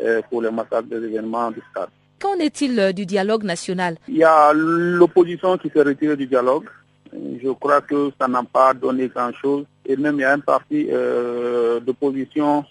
[0.00, 1.90] euh, pour les massacres des événements du stade.
[2.18, 3.96] Qu'en est-il euh, du dialogue national?
[4.08, 6.64] Il y a l'opposition qui s'est retirée du dialogue.
[7.12, 9.64] Je crois que ça n'a pas donné grand-chose.
[9.86, 10.88] Et même il y a un parti
[11.86, 12.64] d'opposition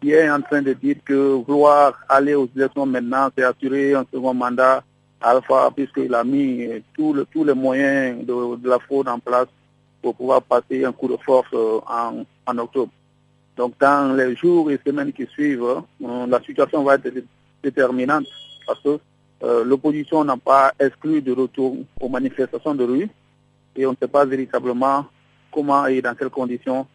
[0.00, 4.04] qui est en train de dire que vouloir aller aux élections maintenant, c'est assurer un
[4.12, 4.82] second mandat
[5.20, 9.48] Alpha, puisqu'il a mis tous les moyens de, la fraude en place
[10.00, 11.80] pour pouvoir passer un coup de force euh,
[12.46, 12.90] en, octobre.
[13.56, 15.62] Donc dans les jours et semaines qui suivent,
[16.02, 17.12] euh, la situation va être
[17.62, 18.26] déterminante
[18.66, 18.98] parce que
[19.42, 23.08] euh, l'opposition n'a pas exclu de retour aux manifestations de rue
[23.76, 25.04] et on ne sait pas véritablement
[25.52, 26.86] comment et dans quelles conditions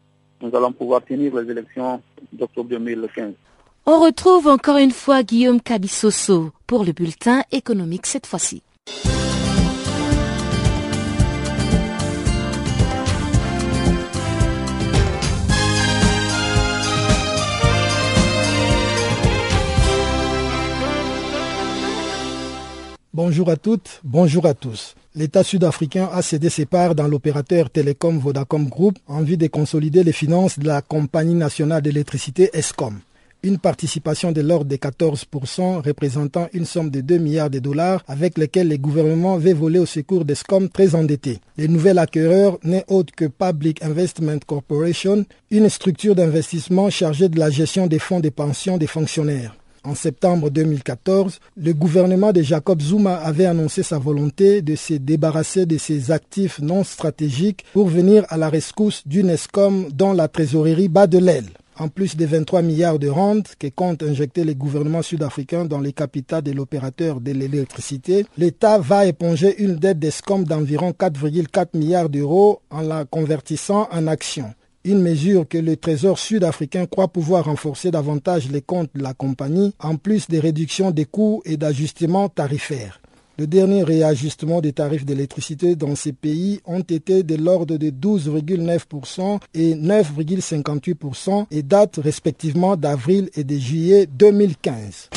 [0.41, 3.33] nous allons pouvoir tenir les élections d'octobre 2015.
[3.85, 8.63] On retrouve encore une fois Guillaume Cabissoso pour le bulletin économique cette fois-ci.
[23.13, 28.19] Bonjour à toutes, bonjour à tous l'État sud-africain a cédé ses parts dans l'opérateur télécom
[28.19, 32.99] Vodacom Group en vue de consolider les finances de la Compagnie nationale d'électricité ESCOM.
[33.43, 38.37] Une participation de l'ordre de 14% représentant une somme de 2 milliards de dollars avec
[38.37, 41.39] lesquels le gouvernement veut voler au secours d'ESCOM très endetté.
[41.57, 47.51] Le nouvel acquéreur n'est autre que Public Investment Corporation, une structure d'investissement chargée de la
[47.51, 49.55] gestion des fonds de pension des fonctionnaires.
[49.85, 55.67] En septembre 2014, le gouvernement de Jacob Zuma avait annoncé sa volonté de se débarrasser
[55.67, 60.87] de ses actifs non stratégiques pour venir à la rescousse d'une ESCOM dont la trésorerie
[60.87, 61.49] bat de l'aile.
[61.77, 65.93] En plus des 23 milliards de rentes que compte injecter le gouvernement sud-africain dans les
[65.93, 72.61] capitales de l'opérateur de l'électricité, l'État va éponger une dette d'ESCOM d'environ 4,4 milliards d'euros
[72.71, 74.51] en la convertissant en actions
[74.85, 79.73] une mesure que le Trésor sud-africain croit pouvoir renforcer davantage les comptes de la compagnie,
[79.79, 83.01] en plus des réductions des coûts et d'ajustements tarifaires.
[83.37, 89.39] Le dernier réajustement des tarifs d'électricité dans ces pays ont été de l'ordre de 12,9%
[89.53, 95.09] et 9,58% et datent respectivement d'avril et de juillet 2015.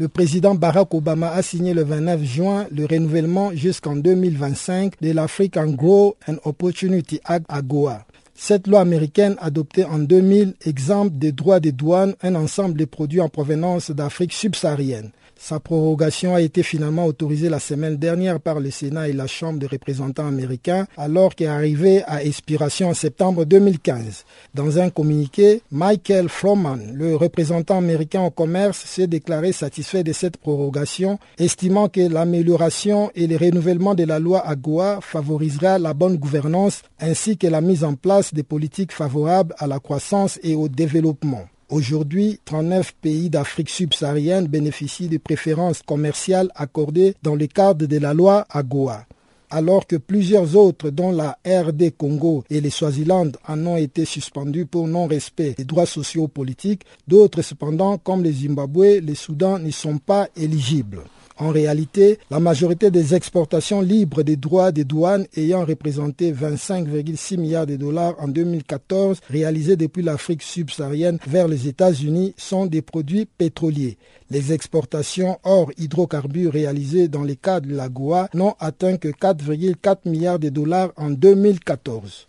[0.00, 5.66] Le président Barack Obama a signé le 29 juin le renouvellement jusqu'en 2025 de l'African
[5.72, 8.06] Grow and Opportunity Act AGOA.
[8.32, 13.20] Cette loi américaine adoptée en 2000 exempte des droits de douane un ensemble de produits
[13.20, 15.10] en provenance d'Afrique subsaharienne.
[15.40, 19.60] Sa prorogation a été finalement autorisée la semaine dernière par le Sénat et la Chambre
[19.60, 24.24] des représentants américains alors qu'elle arrivait à expiration en septembre 2015.
[24.54, 30.38] Dans un communiqué, Michael Froman, le représentant américain au commerce, s'est déclaré satisfait de cette
[30.38, 36.82] prorogation, estimant que l'amélioration et le renouvellement de la loi AGOA favorisera la bonne gouvernance
[36.98, 41.46] ainsi que la mise en place des politiques favorables à la croissance et au développement.
[41.70, 48.14] Aujourd'hui, 39 pays d'Afrique subsaharienne bénéficient de préférences commerciales accordées dans le cadre de la
[48.14, 49.04] loi AGOA
[49.50, 54.66] alors que plusieurs autres, dont la RD Congo et les Swaziland, en ont été suspendus
[54.66, 59.98] pour non-respect des droits sociaux politiques, d'autres cependant, comme le Zimbabwe, les Soudan, n'y sont
[59.98, 61.02] pas éligibles.
[61.40, 67.66] En réalité, la majorité des exportations libres des droits des douanes ayant représenté 25,6 milliards
[67.66, 73.98] de dollars en 2014 réalisés depuis l'Afrique subsaharienne vers les États-Unis sont des produits pétroliers.
[74.30, 80.08] Les exportations hors hydrocarbures réalisées dans les cas de la Goa n'ont atteint que 4,4
[80.08, 82.26] milliards de dollars en 2014.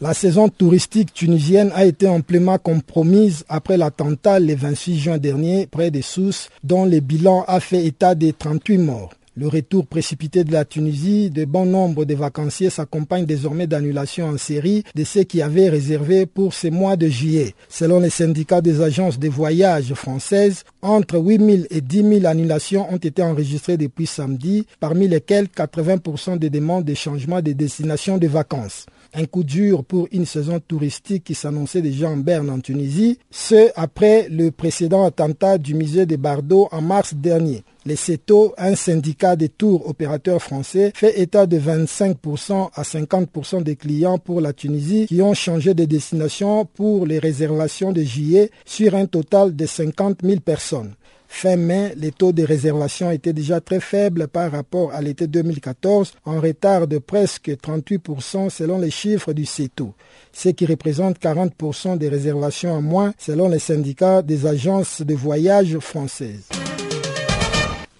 [0.00, 5.90] La saison touristique tunisienne a été amplement compromise après l'attentat le 26 juin dernier près
[5.90, 9.10] des Sousse, dont le bilan a fait état des 38 morts.
[9.40, 14.36] Le retour précipité de la Tunisie de bon nombre de vacanciers s'accompagne désormais d'annulations en
[14.36, 17.54] série de ceux qui avaient réservé pour ces mois de juillet.
[17.68, 22.92] Selon les syndicats des agences de voyage françaises, entre 8 000 et 10 000 annulations
[22.92, 28.26] ont été enregistrées depuis samedi, parmi lesquelles 80% des demandes de changement de destination de
[28.26, 28.86] vacances.
[29.14, 33.70] Un coup dur pour une saison touristique qui s'annonçait déjà en berne en Tunisie, ce
[33.76, 37.62] après le précédent attentat du musée de Bardo en mars dernier.
[37.88, 43.76] Les CETO, un syndicat des tours opérateurs français, fait état de 25% à 50% des
[43.76, 48.94] clients pour la Tunisie qui ont changé de destination pour les réservations de juillet sur
[48.94, 50.96] un total de 50 000 personnes.
[51.28, 56.12] Fin mai, les taux de réservation étaient déjà très faibles par rapport à l'été 2014,
[56.26, 59.94] en retard de presque 38% selon les chiffres du CETO,
[60.30, 65.78] ce qui représente 40% des réservations en moins selon les syndicats des agences de voyage
[65.78, 66.48] françaises.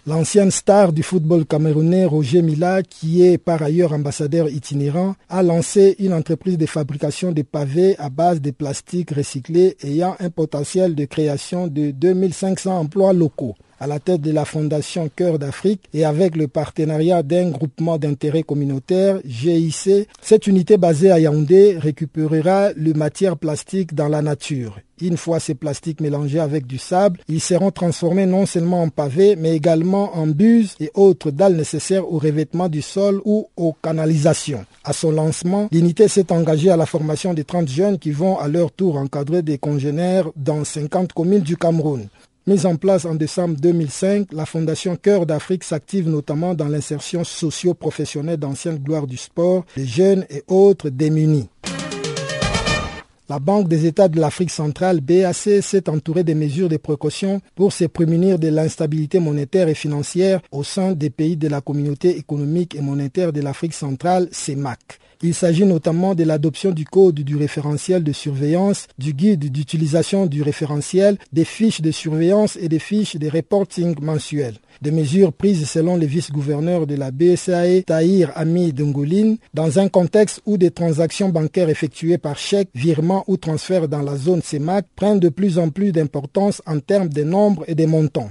[0.09, 5.97] L'ancienne star du football camerounais Roger Mila, qui est par ailleurs ambassadeur itinérant, a lancé
[5.99, 11.05] une entreprise de fabrication de pavés à base de plastique recyclé ayant un potentiel de
[11.05, 16.37] création de 2500 emplois locaux à la tête de la Fondation Cœur d'Afrique et avec
[16.37, 23.37] le partenariat d'un groupement d'intérêt communautaire, GIC, cette unité basée à Yaoundé récupérera le matière
[23.37, 24.79] plastique dans la nature.
[25.01, 29.37] Une fois ces plastiques mélangés avec du sable, ils seront transformés non seulement en pavés,
[29.37, 34.65] mais également en buses et autres dalles nécessaires au revêtement du sol ou aux canalisations.
[34.83, 38.49] À son lancement, l'unité s'est engagée à la formation de 30 jeunes qui vont à
[38.49, 42.09] leur tour encadrer des congénères dans 50 communes du Cameroun.
[42.49, 48.39] Mise en place en décembre 2005, la Fondation Cœur d'Afrique s'active notamment dans l'insertion socio-professionnelle
[48.39, 51.51] d'anciennes gloires du sport, des jeunes et autres démunis.
[53.29, 57.75] La Banque des États de l'Afrique centrale, BAC, s'est entourée des mesures de précaution pour
[57.75, 62.75] se prémunir de l'instabilité monétaire et financière au sein des pays de la communauté économique
[62.75, 64.99] et monétaire de l'Afrique centrale, CEMAC.
[65.21, 70.43] Il s'agit notamment de l'adoption du code du référentiel de surveillance, du guide d'utilisation du
[70.43, 74.59] référentiel, des fiches de surveillance et des fiches de reporting mensuels.
[74.81, 80.41] Des mesures prises selon le vice-gouverneur de la BSAE, Tahir Ami Dungoulin, dans un contexte
[80.47, 85.19] où des transactions bancaires effectuées par chèque, virement ou transfert dans la zone CEMAC prennent
[85.19, 88.31] de plus en plus d'importance en termes de nombre et de montants.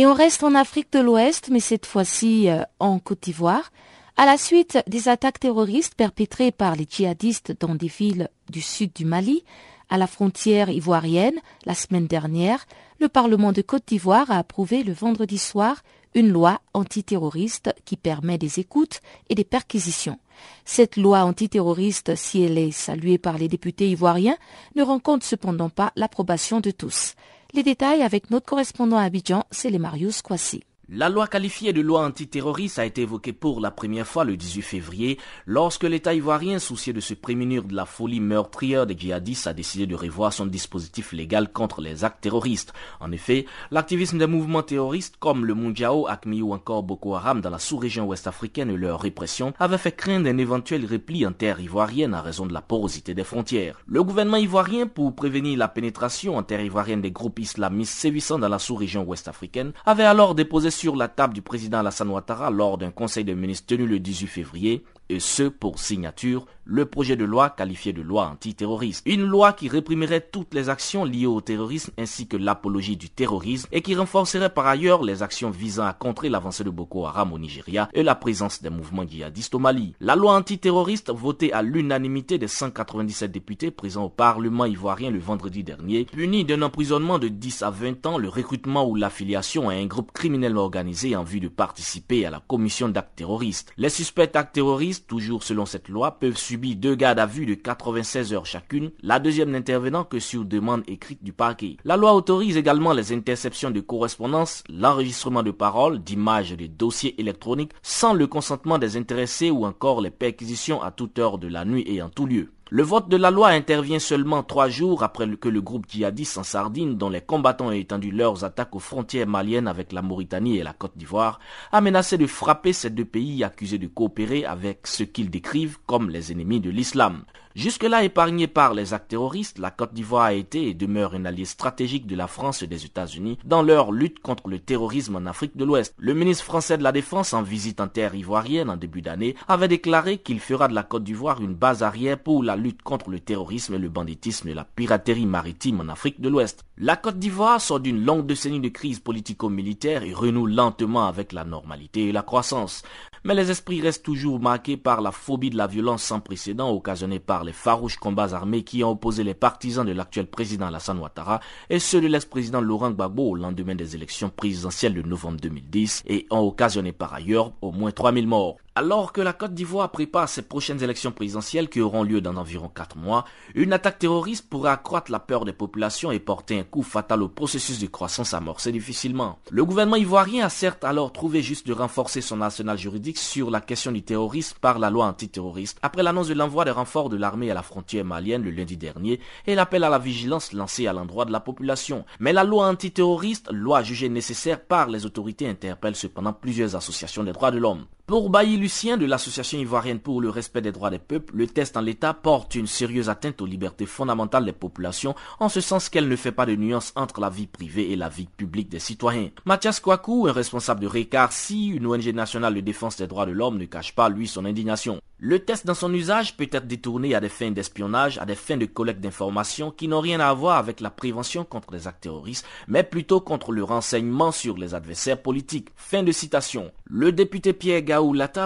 [0.00, 3.70] Et on reste en Afrique de l'Ouest, mais cette fois-ci euh, en Côte d'Ivoire.
[4.16, 8.94] À la suite des attaques terroristes perpétrées par les djihadistes dans des villes du sud
[8.94, 9.44] du Mali,
[9.90, 12.64] à la frontière ivoirienne, la semaine dernière,
[12.98, 15.82] le Parlement de Côte d'Ivoire a approuvé le vendredi soir
[16.14, 20.18] une loi antiterroriste qui permet des écoutes et des perquisitions.
[20.64, 24.38] Cette loi antiterroriste, si elle est saluée par les députés ivoiriens,
[24.76, 27.16] ne rencontre cependant pas l'approbation de tous.
[27.52, 30.62] Les détails avec notre correspondant à Abidjan, c'est les Marius Kwasi.
[30.92, 34.62] La loi qualifiée de loi antiterroriste a été évoquée pour la première fois le 18
[34.62, 39.52] février lorsque l'État ivoirien, soucieux de se prémunir de la folie meurtrière des djihadistes, a
[39.52, 42.72] décidé de revoir son dispositif légal contre les actes terroristes.
[42.98, 47.50] En effet, l'activisme des mouvements terroristes comme le Mundiao, ACMI ou encore Boko Haram dans
[47.50, 52.14] la sous-région ouest-africaine et leur répression avaient fait craindre un éventuel repli en terre ivoirienne
[52.14, 53.80] à raison de la porosité des frontières.
[53.86, 58.48] Le gouvernement ivoirien, pour prévenir la pénétration en terre ivoirienne des groupes islamistes sévissant dans
[58.48, 62.90] la sous-région ouest-africaine, avait alors déposé sur la table du président Alassane Ouattara lors d'un
[62.90, 67.50] conseil de ministres tenu le 18 février, et ce pour signature le projet de loi
[67.50, 69.02] qualifié de loi antiterroriste.
[69.04, 73.68] Une loi qui réprimerait toutes les actions liées au terrorisme ainsi que l'apologie du terrorisme
[73.72, 77.40] et qui renforcerait par ailleurs les actions visant à contrer l'avancée de Boko Haram au
[77.40, 79.94] Nigeria et la présence des mouvements djihadistes au Mali.
[79.98, 85.64] La loi antiterroriste votée à l'unanimité des 197 députés présents au Parlement ivoirien le vendredi
[85.64, 89.86] dernier punit d'un emprisonnement de 10 à 20 ans le recrutement ou l'affiliation à un
[89.86, 93.72] groupe criminel organisé en vue de participer à la commission d'actes terroristes.
[93.76, 97.54] Les suspects actes terroristes toujours selon cette loi, peuvent subir deux gardes à vue de
[97.54, 101.76] 96 heures chacune, la deuxième n'intervenant que sur demande écrite du parquet.
[101.84, 107.20] La loi autorise également les interceptions de correspondance, l'enregistrement de paroles, d'images et de dossiers
[107.20, 111.64] électroniques sans le consentement des intéressés ou encore les perquisitions à toute heure de la
[111.64, 112.52] nuit et en tout lieu.
[112.72, 116.44] Le vote de la loi intervient seulement trois jours après que le groupe djihadiste en
[116.44, 120.62] Sardine, dont les combattants ont étendu leurs attaques aux frontières maliennes avec la Mauritanie et
[120.62, 121.40] la Côte d'Ivoire,
[121.72, 126.10] a menacé de frapper ces deux pays accusés de coopérer avec ce qu'ils décrivent comme
[126.10, 127.24] les ennemis de l'islam.
[127.56, 131.44] Jusque-là épargnée par les actes terroristes, la Côte d'Ivoire a été et demeure un allié
[131.44, 135.56] stratégique de la France et des États-Unis dans leur lutte contre le terrorisme en Afrique
[135.56, 135.92] de l'Ouest.
[135.98, 139.66] Le ministre français de la Défense, en visite en terre ivoirienne en début d'année, avait
[139.66, 143.18] déclaré qu'il fera de la Côte d'Ivoire une base arrière pour la lutte contre le
[143.18, 146.64] terrorisme, le banditisme et la piraterie maritime en Afrique de l'Ouest.
[146.78, 151.44] La Côte d'Ivoire sort d'une longue décennie de crise politico-militaire et renoue lentement avec la
[151.44, 152.84] normalité et la croissance.
[153.22, 157.18] Mais les esprits restent toujours marqués par la phobie de la violence sans précédent occasionnée
[157.18, 161.40] par les farouches combats armés qui ont opposé les partisans de l'actuel président Alassane Ouattara
[161.68, 166.26] et ceux de l'ex-président Laurent Gbagbo au lendemain des élections présidentielles de novembre 2010 et
[166.30, 168.56] ont occasionné par ailleurs au moins 3000 morts.
[168.80, 172.70] Alors que la Côte d'Ivoire prépare ses prochaines élections présidentielles qui auront lieu dans environ
[172.74, 176.82] 4 mois, une attaque terroriste pourrait accroître la peur des populations et porter un coup
[176.82, 179.38] fatal au processus de croissance amorcé difficilement.
[179.50, 183.60] Le gouvernement ivoirien a certes alors trouvé juste de renforcer son arsenal juridique sur la
[183.60, 187.50] question du terrorisme par la loi antiterroriste après l'annonce de l'envoi des renforts de l'armée
[187.50, 191.26] à la frontière malienne le lundi dernier et l'appel à la vigilance lancé à l'endroit
[191.26, 192.06] de la population.
[192.18, 197.32] Mais la loi antiterroriste, loi jugée nécessaire par les autorités, interpelle cependant plusieurs associations des
[197.32, 197.84] droits de l'homme.
[198.10, 201.76] Pour Bailly Lucien de l'Association ivoirienne pour le respect des droits des peuples, le test
[201.76, 206.08] en l'état porte une sérieuse atteinte aux libertés fondamentales des populations, en ce sens qu'elle
[206.08, 209.30] ne fait pas de nuance entre la vie privée et la vie publique des citoyens.
[209.44, 213.30] Mathias Kouakou, un responsable de RECAR, si une ONG nationale de défense des droits de
[213.30, 215.00] l'homme, ne cache pas lui son indignation.
[215.22, 218.56] Le test dans son usage peut être détourné à des fins d'espionnage, à des fins
[218.56, 222.46] de collecte d'informations qui n'ont rien à voir avec la prévention contre les actes terroristes,
[222.66, 225.68] mais plutôt contre le renseignement sur les adversaires politiques.
[225.76, 226.72] Fin de citation.
[226.86, 227.82] Le député Pierre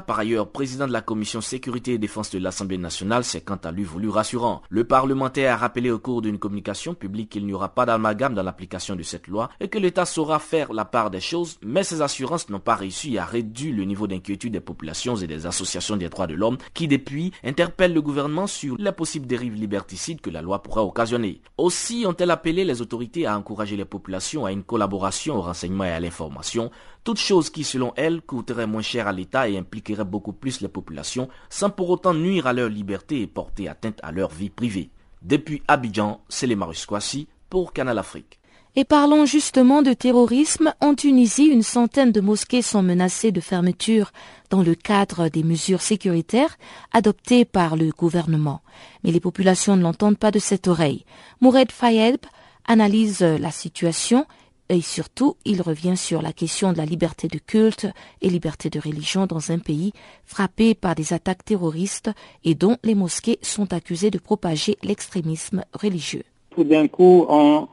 [0.07, 3.71] Par ailleurs président de la commission sécurité et défense de l'Assemblée nationale, s'est quant à
[3.71, 4.63] lui voulu rassurant.
[4.69, 8.43] Le parlementaire a rappelé au cours d'une communication publique qu'il n'y aura pas d'amalgame dans
[8.43, 12.03] l'application de cette loi et que l'État saura faire la part des choses, mais ces
[12.03, 16.09] assurances n'ont pas réussi à réduire le niveau d'inquiétude des populations et des associations des
[16.09, 20.43] droits de l'homme qui depuis interpellent le gouvernement sur les possibles dérives liberticides que la
[20.43, 21.41] loi pourrait occasionner.
[21.59, 25.93] Aussi ont-elles appelé les autorités à encourager les populations à une collaboration au renseignement et
[25.93, 26.73] à l'information,
[27.05, 30.69] toute chose qui selon elles coûterait moins cher à l'État et impliquerait beaucoup plus les
[30.69, 34.91] populations sans pour autant nuire à leur liberté et porter atteinte à leur vie privée.
[35.23, 38.41] Depuis Abidjan, c'est les Kwasi pour Canal Afrique.
[38.77, 40.75] Et parlons justement de terrorisme.
[40.81, 44.11] En Tunisie, une centaine de mosquées sont menacées de fermeture
[44.51, 46.57] dans le cadre des mesures sécuritaires
[46.93, 48.63] adoptées par le gouvernement.
[49.05, 51.05] Mais les populations ne l'entendent pas de cette oreille.
[51.41, 52.19] Moured Fayed
[52.67, 54.27] analyse la situation
[54.69, 57.87] et surtout, il revient sur la question de la liberté de culte
[58.23, 59.93] et liberté de religion dans un pays
[60.25, 62.11] frappé par des attaques terroristes
[62.45, 67.67] et dont les mosquées sont accusées de propager l'extrémisme religieux tout d'un coup, on,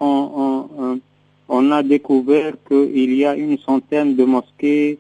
[1.72, 4.98] a découvert qu'il y a une centaine de mosquées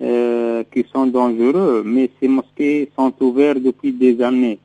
[0.00, 4.58] euh, qui sont dangereuses, mais ces mosquées sont ouvertes depuis des années.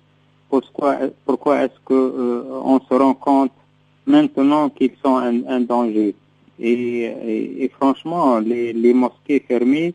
[0.49, 3.51] Pourquoi, est-ce qu'on euh, se rend compte
[4.05, 6.15] maintenant qu'ils sont un, danger?
[6.60, 9.93] Et, franchement, les, mosquées fermées,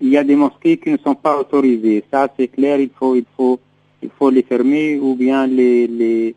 [0.00, 2.04] il y a des mosquées qui ne sont pas autorisées.
[2.10, 3.58] Ça, c'est clair, il faut, il faut,
[4.02, 6.34] il faut les fermer ou bien les,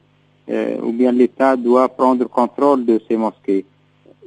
[0.49, 3.66] euh, ou bien l'État doit prendre contrôle de ces mosquées.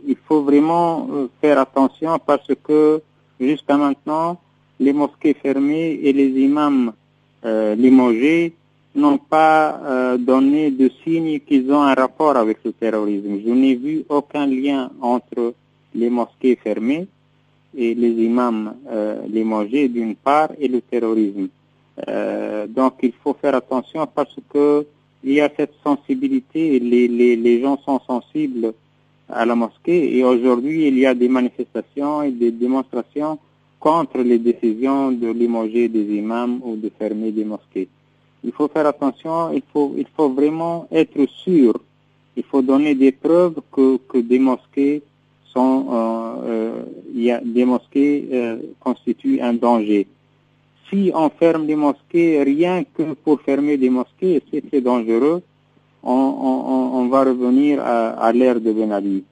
[0.06, 3.02] Il faut vraiment euh, faire attention parce que
[3.40, 4.38] jusqu'à maintenant,
[4.78, 6.92] les mosquées fermées et les imams
[7.44, 8.54] euh, limogés
[8.94, 13.40] n'ont pas euh, donné de signe qu'ils ont un rapport avec le terrorisme.
[13.44, 15.54] Je n'ai vu aucun lien entre
[15.94, 17.06] les mosquées fermées
[17.76, 21.48] et les imams euh, limogés d'une part et le terrorisme.
[22.78, 24.84] donc il faut faire attention parce que
[25.26, 28.74] il y a cette sensibilité, les, les, les gens sont sensibles
[29.28, 33.38] à la mosquée et aujourd'hui il y a des manifestations et des démonstrations
[33.80, 37.88] contre les décisions de limoger des imams ou de fermer des mosquées.
[38.44, 41.74] Il faut faire attention, il faut, il faut vraiment être sûr,
[42.36, 45.02] il faut donner des preuves que, que des mosquées
[45.52, 46.84] sont, euh,
[47.16, 50.06] euh, des mosquées euh, constituent un danger
[50.94, 55.42] si on ferme les mosquées rien que pour fermer des mosquées, c'est dangereux,
[56.02, 59.24] on, va revenir à, l'ère de Ben Ali.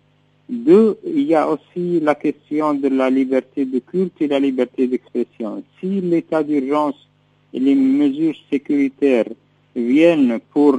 [0.49, 4.87] Deux, il y a aussi la question de la liberté de culte et la liberté
[4.87, 5.63] d'expression.
[5.79, 6.97] Si l'état d'urgence
[7.53, 9.29] les mesures sécuritaires
[9.75, 10.77] viennent pour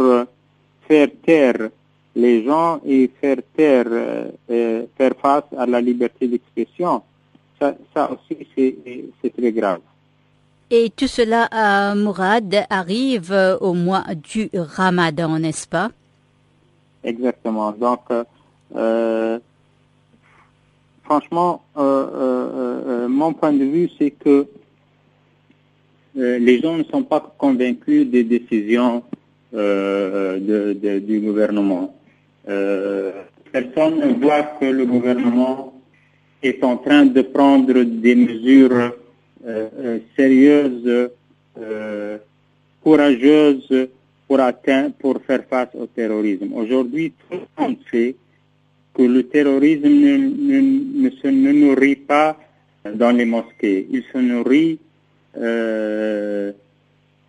[0.87, 1.69] faire taire
[2.15, 7.01] les gens et faire taire, euh, faire face à la liberté d'expression,
[7.59, 9.79] ça, ça aussi c'est très grave.
[10.69, 15.91] Et tout cela, euh, Mourad, arrive euh, au mois du Ramadan, n'est-ce pas?
[17.03, 17.71] Exactement.
[17.73, 17.99] Donc,
[18.75, 19.39] euh,
[21.03, 24.47] franchement, mon point de vue, c'est que
[26.15, 29.03] les gens ne sont pas convaincus des décisions
[29.51, 31.95] du gouvernement.
[32.45, 35.73] personne ne voit que le gouvernement
[36.43, 38.91] est en train de prendre des mesures
[39.45, 41.09] euh, euh, sérieuse,
[41.59, 42.17] euh,
[42.81, 43.89] courageuse
[44.27, 46.53] pour atteindre, pour faire face au terrorisme.
[46.53, 48.15] Aujourd'hui, tout le monde sait
[48.93, 52.37] que le terrorisme ne, se nourrit pas
[52.93, 53.87] dans les mosquées.
[53.91, 54.79] Il se nourrit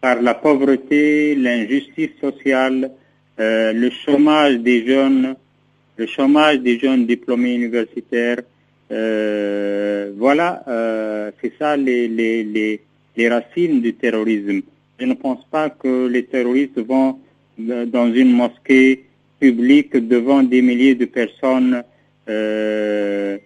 [0.00, 2.90] par la pauvreté, l'injustice sociale,
[3.38, 5.36] le chômage des jeunes,
[5.96, 8.42] le chômage des jeunes diplômés universitaires,
[8.90, 12.80] euh, voilà, euh, c'est ça les, les, les,
[13.16, 14.60] les, racines du terrorisme.
[14.98, 17.18] Je ne pense pas que les terroristes vont
[17.68, 19.04] euh, dans une mosquée
[19.40, 21.82] publique devant des milliers de personnes
[22.28, 23.38] euh,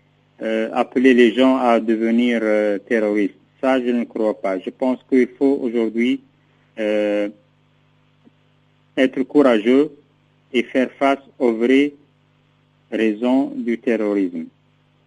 [0.42, 2.42] euh appeler les gens à devenir
[2.88, 3.34] terroristes.
[3.61, 4.59] Ça, je ne crois pas.
[4.59, 6.20] Je pense qu'il faut aujourd'hui
[8.96, 9.90] être courageux
[10.52, 11.92] et faire face aux vraies
[12.90, 14.46] raisons du terrorisme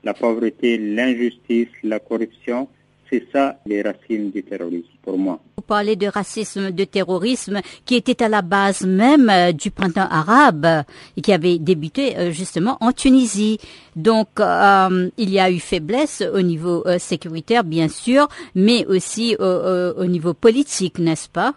[0.03, 2.67] la pauvreté, l'injustice, la corruption,
[3.11, 5.39] c'est ça les racines du terrorisme pour moi.
[5.57, 10.07] Vous parlez de racisme, de terrorisme qui était à la base même euh, du printemps
[10.09, 10.85] arabe
[11.17, 13.59] et qui avait débuté euh, justement en Tunisie.
[13.97, 20.05] Donc euh, il y a eu faiblesse au niveau sécuritaire bien sûr, mais aussi au
[20.05, 21.53] niveau politique, n'est-ce pas?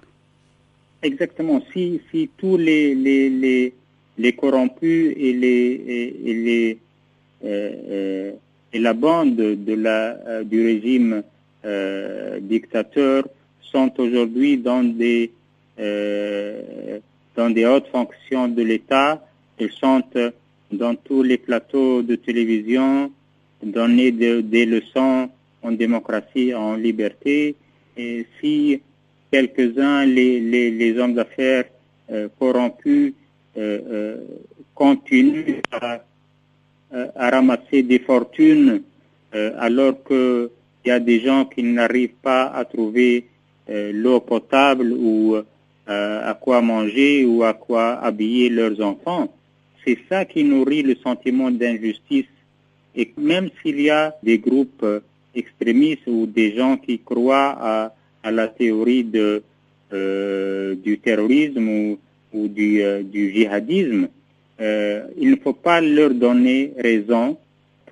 [1.03, 1.63] Exactement.
[1.73, 3.75] Si, si tous les, les, les,
[4.19, 6.79] les corrompus et les, et les
[8.73, 11.23] et la bande de la, du régime
[12.41, 13.25] dictateur
[13.63, 15.33] sont aujourd'hui dans des
[17.37, 19.27] dans des hautes fonctions de l'État.
[19.59, 20.03] Ils sont
[20.71, 23.11] dans tous les plateaux de télévision,
[23.63, 25.29] donner des leçons
[25.63, 27.57] en démocratie, en liberté.
[27.97, 28.81] Et si
[29.33, 31.65] quelques-uns, les, les, les, hommes d'affaires
[32.39, 33.15] corrompus,
[34.75, 36.01] continuent à
[36.93, 38.83] euh, ramasser des fortunes
[39.35, 40.03] euh, alors
[40.85, 43.25] qu'il y a des gens qui n'arrivent pas à trouver
[43.71, 45.37] euh, l'eau potable ou
[45.87, 49.31] à quoi manger ou à quoi habiller leurs enfants.
[49.85, 52.25] C'est ça qui nourrit le sentiment d'injustice.
[52.97, 54.87] Et même s'il y a des groupes
[55.35, 59.43] extrémistes ou des gens qui croient à, à la théorie de,
[60.83, 61.99] du terrorisme ou,
[62.33, 64.09] ou du, du djihadisme,
[64.61, 67.37] euh, il ne faut pas leur donner raison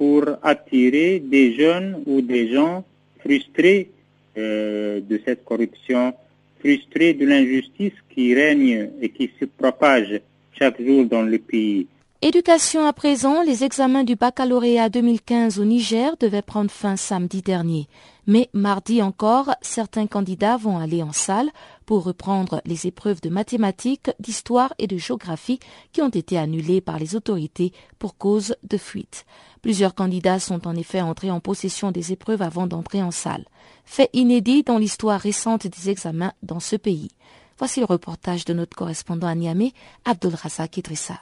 [0.02, 2.82] pour attirer des jeunes ou des gens
[3.20, 3.88] frustrés
[4.36, 6.12] euh, de cette corruption,
[6.58, 10.20] frustrés de l'injustice qui règne et qui se propage
[10.58, 11.86] chaque jour dans le pays.
[12.20, 17.86] Éducation à présent, les examens du baccalauréat 2015 au Niger devaient prendre fin samedi dernier.
[18.26, 21.50] Mais mardi encore, certains candidats vont aller en salle
[21.86, 25.60] pour reprendre les épreuves de mathématiques, d'histoire et de géographie
[25.92, 29.24] qui ont été annulées par les autorités pour cause de fuite.
[29.62, 33.44] Plusieurs candidats sont en effet entrés en possession des épreuves avant d'entrer en salle.
[33.84, 37.10] Fait inédit dans l'histoire récente des examens dans ce pays.
[37.58, 39.72] Voici le reportage de notre correspondant à Niamey,
[40.04, 41.20] Abdul Razak Idrissa.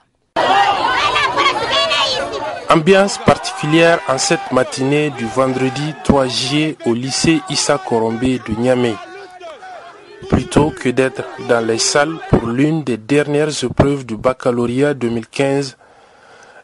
[2.70, 8.94] Ambiance particulière en cette matinée du vendredi 3 juillet au lycée Issa Korombe de Niamey.
[10.30, 15.76] Plutôt que d'être dans les salles pour l'une des dernières épreuves du baccalauréat 2015,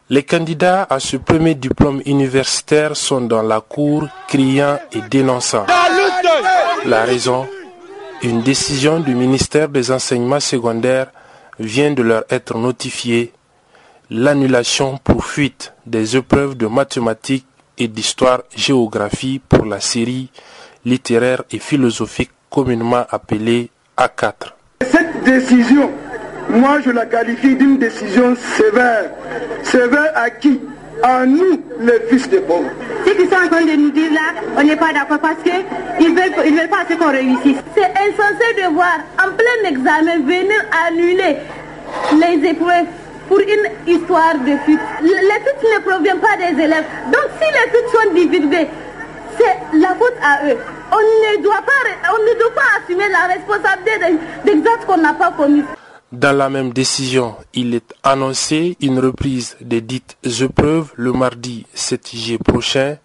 [0.09, 5.65] les candidats à ce premier diplôme universitaire sont dans la cour criant et dénonçant.
[6.85, 7.45] La raison
[8.23, 11.11] Une décision du ministère des enseignements secondaires
[11.59, 13.33] vient de leur être notifiée
[14.09, 17.45] l'annulation pour fuite des épreuves de mathématiques
[17.77, 20.29] et d'histoire-géographie pour la série
[20.85, 24.53] littéraire et philosophique communément appelée A4.
[24.81, 25.91] Cette décision,
[26.49, 29.09] moi je la qualifie d'une décision sévère.
[29.63, 30.59] Sévère à qui?
[31.03, 32.71] À nous, les fils de pauvres.
[33.05, 36.13] Ce qu'ils sont en train de nous dire là, on n'est pas d'accord parce qu'ils
[36.13, 37.57] ne veulent, ils veulent pas qu'on réussisse.
[37.75, 40.55] C'est insensé de voir en plein examen venir
[40.87, 41.37] annuler
[42.13, 42.87] les épreuves
[43.27, 44.79] pour une histoire de fuite.
[45.03, 46.85] Les fuites ne proviennent pas des élèves.
[47.13, 48.67] Donc si les fuites sont divulguées,
[49.37, 50.57] c'est la faute à eux.
[50.91, 55.13] On ne doit pas, on ne doit pas assumer la responsabilité des actes qu'on n'a
[55.13, 55.63] pas commis.
[56.11, 62.09] Dans la même décision, il est annoncé une reprise des dites épreuves le mardi 7
[62.11, 62.97] juillet prochain,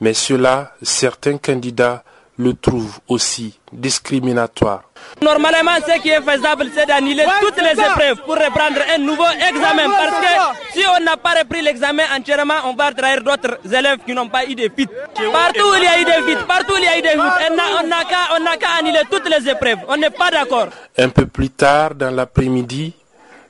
[0.00, 2.02] mais cela, certains candidats
[2.38, 4.82] le trouvent aussi discriminatoire.
[5.22, 9.88] Normalement, ce qui est faisable, c'est d'annuler toutes les épreuves pour reprendre un nouveau examen.
[9.88, 14.12] Parce que si on n'a pas repris l'examen entièrement, on va trahir d'autres élèves qui
[14.12, 14.86] n'ont pas eu de fit.
[15.32, 17.08] Partout où il y a eu des fit, partout où il y a eu des
[17.08, 19.78] fit, on n'a qu'à annuler toutes les épreuves.
[19.88, 20.68] On n'est pas d'accord.
[20.98, 22.92] Un peu plus tard dans l'après-midi,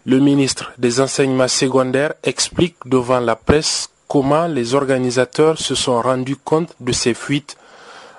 [0.04, 6.36] le ministre des enseignements secondaires explique devant la presse comment les organisateurs se sont rendus
[6.36, 7.56] compte de ces fuites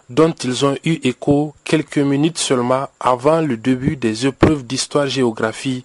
[0.10, 5.84] dont ils ont eu écho quelques minutes seulement avant le début des épreuves d'histoire-géographie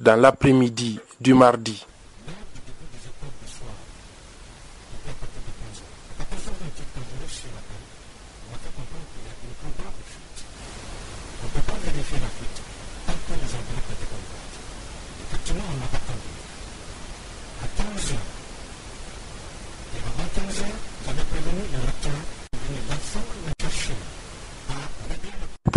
[0.00, 1.84] dans l'après-midi du mardi.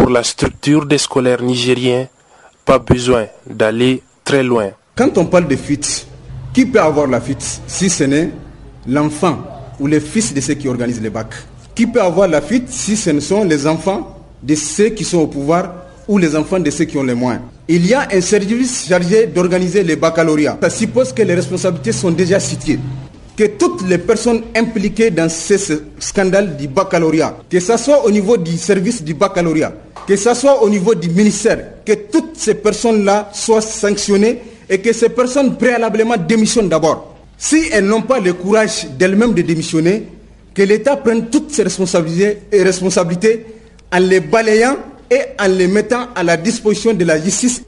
[0.09, 2.07] La structure des scolaires nigériens,
[2.65, 4.71] pas besoin d'aller très loin.
[4.95, 6.07] Quand on parle de fuite,
[6.53, 8.29] qui peut avoir la fuite si ce n'est
[8.87, 9.39] l'enfant
[9.79, 11.33] ou les fils de ceux qui organisent les bacs?
[11.75, 15.19] Qui peut avoir la fuite si ce ne sont les enfants de ceux qui sont
[15.19, 15.73] au pouvoir
[16.07, 17.43] ou les enfants de ceux qui ont les moyens?
[17.67, 20.57] Il y a un service chargé d'organiser les baccalauréats.
[20.61, 22.79] Ça suppose que les responsabilités sont déjà situées
[23.41, 25.55] que toutes les personnes impliquées dans ce
[25.97, 29.73] scandale du baccalauréat, que ce soit au niveau du service du baccalauréat,
[30.07, 34.37] que ce soit au niveau du ministère, que toutes ces personnes-là soient sanctionnées
[34.69, 37.15] et que ces personnes préalablement démissionnent d'abord.
[37.35, 40.03] Si elles n'ont pas le courage d'elles-mêmes de démissionner,
[40.53, 43.47] que l'État prenne toutes ses responsabilités, et responsabilités
[43.91, 44.77] en les balayant
[45.09, 47.63] et en les mettant à la disposition de la justice.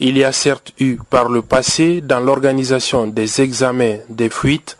[0.00, 4.78] Il y a certes eu par le passé dans l'organisation des examens des fuites,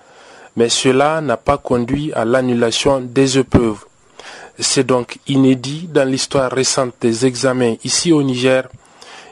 [0.56, 3.84] mais cela n'a pas conduit à l'annulation des épreuves.
[4.58, 8.68] C'est donc inédit dans l'histoire récente des examens ici au Niger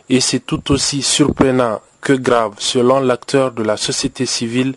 [0.08, 4.74] et c'est tout aussi surprenant que grave selon l'acteur de la société civile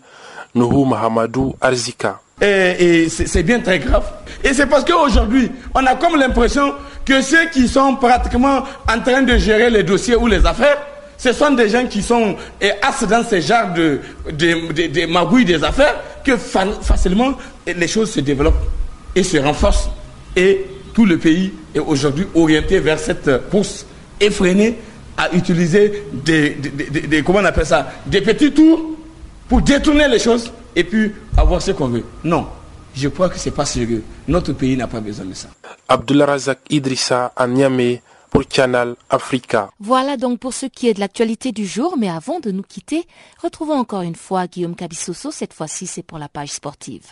[0.54, 2.20] Nuhu Mahamadou Arzika.
[2.40, 4.04] Et, c'est bien très grave.
[4.42, 6.74] Et c'est parce qu'aujourd'hui, on a comme l'impression
[7.04, 10.78] que ceux qui sont pratiquement en train de gérer les dossiers ou les affaires,
[11.16, 12.36] ce sont des gens qui sont
[12.82, 14.00] as dans ce genre de,
[14.30, 17.34] de, magouilles des affaires que facilement
[17.66, 18.64] les choses se développent
[19.14, 19.90] et se renforcent.
[20.36, 23.86] Et tout le pays est aujourd'hui orienté vers cette course
[24.20, 24.78] effrénée
[25.16, 26.56] à utiliser des,
[27.24, 28.80] comment on petits tours
[29.48, 32.04] pour détourner les choses et puis avoir ce qu'on veut.
[32.24, 32.46] Non,
[32.96, 34.02] je crois que ce n'est pas sérieux.
[34.26, 35.48] Notre pays n'a pas besoin de ça.
[36.70, 37.46] Idrissa à
[38.34, 39.70] pour Canal Africa.
[39.78, 43.06] Voilà donc pour ce qui est de l'actualité du jour, mais avant de nous quitter,
[43.40, 47.06] retrouvons encore une fois Guillaume Cabissoso, cette fois-ci c'est pour la page sportive.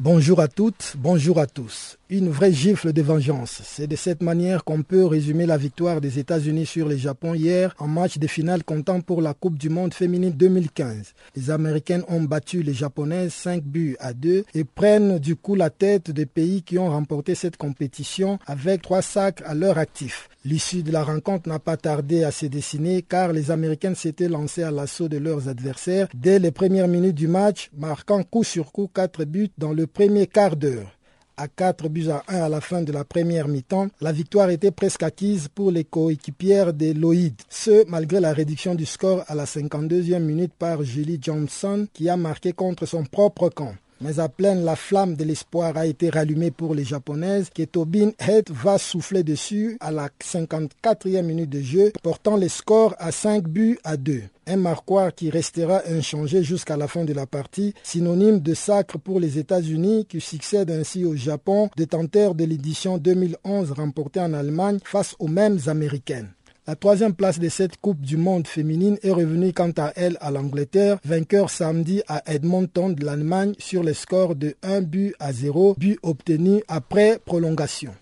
[0.00, 1.98] Bonjour à toutes, bonjour à tous.
[2.10, 3.62] Une vraie gifle de vengeance.
[3.64, 7.74] C'est de cette manière qu'on peut résumer la victoire des États-Unis sur le Japon hier
[7.78, 11.14] en match de finale comptant pour la Coupe du Monde féminine 2015.
[11.34, 15.70] Les Américaines ont battu les Japonaises 5 buts à 2 et prennent du coup la
[15.70, 20.28] tête des pays qui ont remporté cette compétition avec trois sacs à leur actif.
[20.44, 24.62] L'issue de la rencontre n'a pas tardé à se dessiner car les Américaines s'étaient lancées
[24.62, 28.90] à l'assaut de leurs adversaires dès les premières minutes du match, marquant coup sur coup
[28.94, 30.92] quatre buts dans le premier quart d'heure.
[31.36, 34.70] À 4 buts à 1 à la fin de la première mi-temps, la victoire était
[34.70, 37.34] presque acquise pour les coéquipières de Lloyd.
[37.48, 42.16] Ce, malgré la réduction du score à la 52e minute par Julie Johnson qui a
[42.16, 46.50] marqué contre son propre camp mais à pleine la flamme de l'espoir a été rallumée
[46.50, 51.92] pour les japonaises que Tobin Head va souffler dessus à la 54e minute de jeu,
[52.02, 54.22] portant le score à 5 buts à 2.
[54.46, 59.20] Un marquoir qui restera inchangé jusqu'à la fin de la partie, synonyme de sacre pour
[59.20, 65.16] les États-Unis qui succèdent ainsi au Japon, détenteur de l'édition 2011 remportée en Allemagne face
[65.18, 66.30] aux mêmes Américaines.
[66.66, 70.30] La troisième place de cette Coupe du Monde féminine est revenue quant à elle à
[70.30, 75.74] l'Angleterre, vainqueur samedi à Edmonton de l'Allemagne sur le score de 1 but à 0,
[75.78, 77.92] but obtenu après prolongation.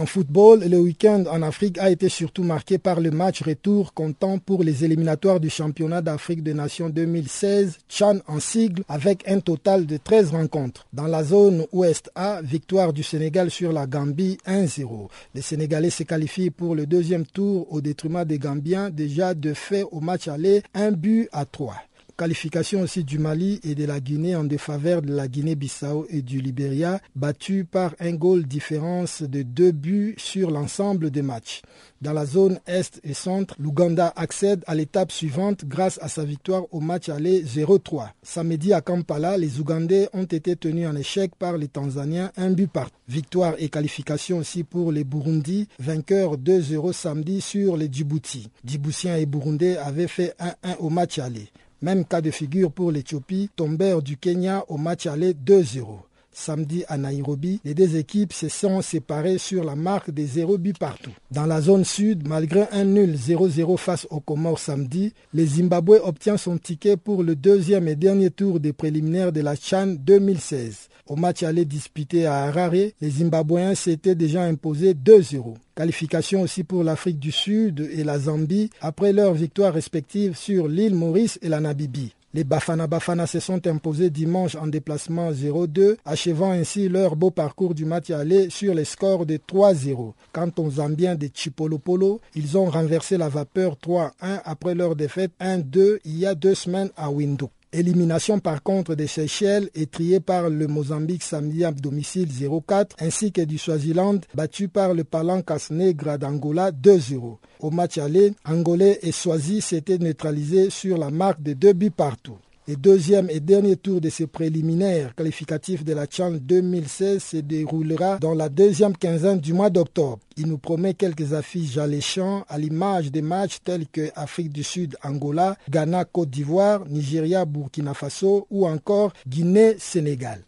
[0.00, 4.38] En football, le week-end en Afrique a été surtout marqué par le match retour comptant
[4.38, 9.86] pour les éliminatoires du championnat d'Afrique des Nations 2016, Chan en sigle, avec un total
[9.86, 10.86] de 13 rencontres.
[10.92, 15.08] Dans la zone Ouest A, victoire du Sénégal sur la Gambie 1-0.
[15.34, 19.82] Les Sénégalais se qualifient pour le deuxième tour au détriment des Gambiens, déjà de fait
[19.90, 21.74] au match aller, un but à 3.
[22.18, 26.40] Qualification aussi du Mali et de la Guinée en défaveur de la Guinée-Bissau et du
[26.40, 31.62] Libéria, battus par un goal différence de deux buts sur l'ensemble des matchs.
[32.02, 36.64] Dans la zone Est et Centre, l'Ouganda accède à l'étape suivante grâce à sa victoire
[36.72, 38.08] au match aller 0-3.
[38.24, 42.68] Samedi à Kampala, les Ougandais ont été tenus en échec par les Tanzaniens, un but
[42.68, 42.90] par.
[43.06, 48.50] Victoire et qualification aussi pour les Burundis, vainqueurs 2-0 samedi sur les Djibouti.
[48.64, 51.48] Djiboutiens et Burundais avaient fait 1-1 au match aller.
[51.80, 56.07] Même cas de figure pour l'Éthiopie, tombèrent du Kenya au match aller 2-0.
[56.38, 60.72] Samedi à Nairobi, les deux équipes se sont séparées sur la marque des 0 buts
[60.72, 61.10] partout.
[61.32, 66.36] Dans la zone sud, malgré un nul 0-0 face aux Comores samedi, le Zimbabwe obtient
[66.36, 70.88] son ticket pour le deuxième et dernier tour des préliminaires de la Chan 2016.
[71.08, 72.70] Au match aller disputé à Harare,
[73.00, 75.54] les Zimbabwéens s'étaient déjà imposés 2-0.
[75.74, 80.94] Qualification aussi pour l'Afrique du Sud et la Zambie après leurs victoires respectives sur l'île
[80.94, 82.14] Maurice et la Namibie.
[82.34, 87.74] Les Bafana Bafana se sont imposés dimanche en déplacement 0-2, achevant ainsi leur beau parcours
[87.74, 90.12] du match aller sur les scores de 3-0.
[90.30, 94.10] Quant aux Zambiens de Chipolopolo, ils ont renversé la vapeur 3-1
[94.44, 97.50] après leur défaite 1-2 il y a deux semaines à Windhoek.
[97.72, 103.42] Élimination par contre des Seychelles étriée par le Mozambique samedi à domicile 0-4 ainsi que
[103.42, 107.36] du Swaziland battu par le Palancas Negra d'Angola 2-0.
[107.60, 112.38] Au match aller, Angolais et Swazi s'étaient neutralisés sur la marque de deux buts partout.
[112.68, 118.18] Le deuxième et dernier tour de ces préliminaires qualificatifs de la Chan 2016 se déroulera
[118.18, 120.18] dans la deuxième quinzaine du mois d'octobre.
[120.36, 124.98] Il nous promet quelques affiches alléchantes à l'image des matchs tels que Afrique du Sud,
[125.02, 130.42] Angola, Ghana, Côte d'Ivoire, Nigeria, Burkina Faso ou encore Guinée, Sénégal.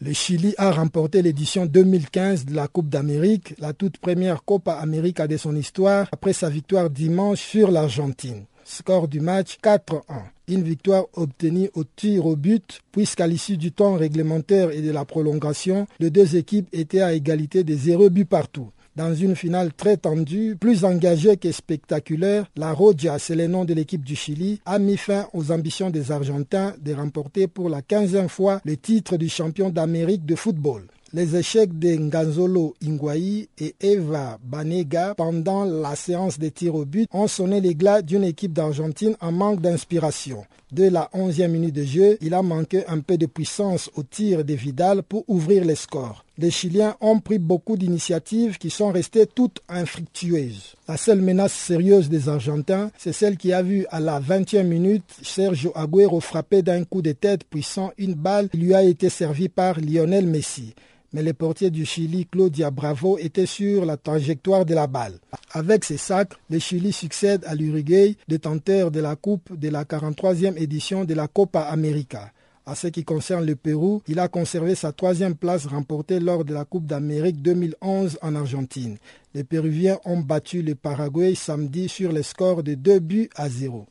[0.00, 5.28] Le Chili a remporté l'édition 2015 de la Coupe d'Amérique, la toute première Copa América
[5.28, 8.42] de son histoire, après sa victoire dimanche sur l'Argentine.
[8.70, 10.02] Score du match 4-1.
[10.46, 15.06] Une victoire obtenue au tir au but, puisqu'à l'issue du temps réglementaire et de la
[15.06, 18.70] prolongation, les deux équipes étaient à égalité des zéro buts partout.
[18.94, 23.72] Dans une finale très tendue, plus engagée que spectaculaire, la Roja, c'est le nom de
[23.72, 28.28] l'équipe du Chili, a mis fin aux ambitions des Argentins de remporter pour la quinzième
[28.28, 30.88] fois le titre du champion d'Amérique de football.
[31.14, 37.08] Les échecs de Nganzolo Ingwai et Eva Banega pendant la séance de tir au but
[37.14, 40.44] ont sonné l'éclat d'une équipe d'Argentine en manque d'inspiration.
[40.70, 44.44] Dès la 11e minute de jeu, il a manqué un peu de puissance au tir
[44.44, 46.26] de Vidal pour ouvrir les scores.
[46.40, 50.76] Les Chiliens ont pris beaucoup d'initiatives qui sont restées toutes infructueuses.
[50.86, 55.02] La seule menace sérieuse des Argentins, c'est celle qui a vu à la 20e minute
[55.20, 59.48] Sergio Agüero frapper d'un coup de tête puissant une balle qui lui a été servie
[59.48, 60.74] par Lionel Messi
[61.12, 65.18] mais le portier du Chili, Claudia Bravo, était sur la trajectoire de la balle.
[65.52, 70.60] Avec ses sacs, le Chili succède à l'Uruguay, détenteur de la Coupe de la 43e
[70.60, 72.30] édition de la Copa América.
[72.68, 76.52] À ce qui concerne le Pérou, il a conservé sa troisième place remportée lors de
[76.52, 78.98] la Coupe d'Amérique 2011 en Argentine.
[79.32, 83.86] Les Péruviens ont battu le Paraguay samedi sur le score de 2 buts à 0.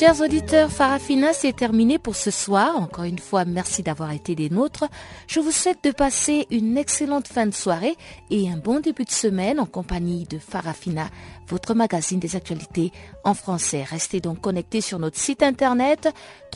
[0.00, 2.74] Chers auditeurs, Farafina, c'est terminé pour ce soir.
[2.74, 4.86] Encore une fois, merci d'avoir été des nôtres.
[5.26, 7.98] Je vous souhaite de passer une excellente fin de soirée
[8.30, 11.10] et un bon début de semaine en compagnie de Farafina,
[11.48, 12.92] votre magazine des actualités
[13.24, 13.82] en français.
[13.82, 16.08] Restez donc connectés sur notre site internet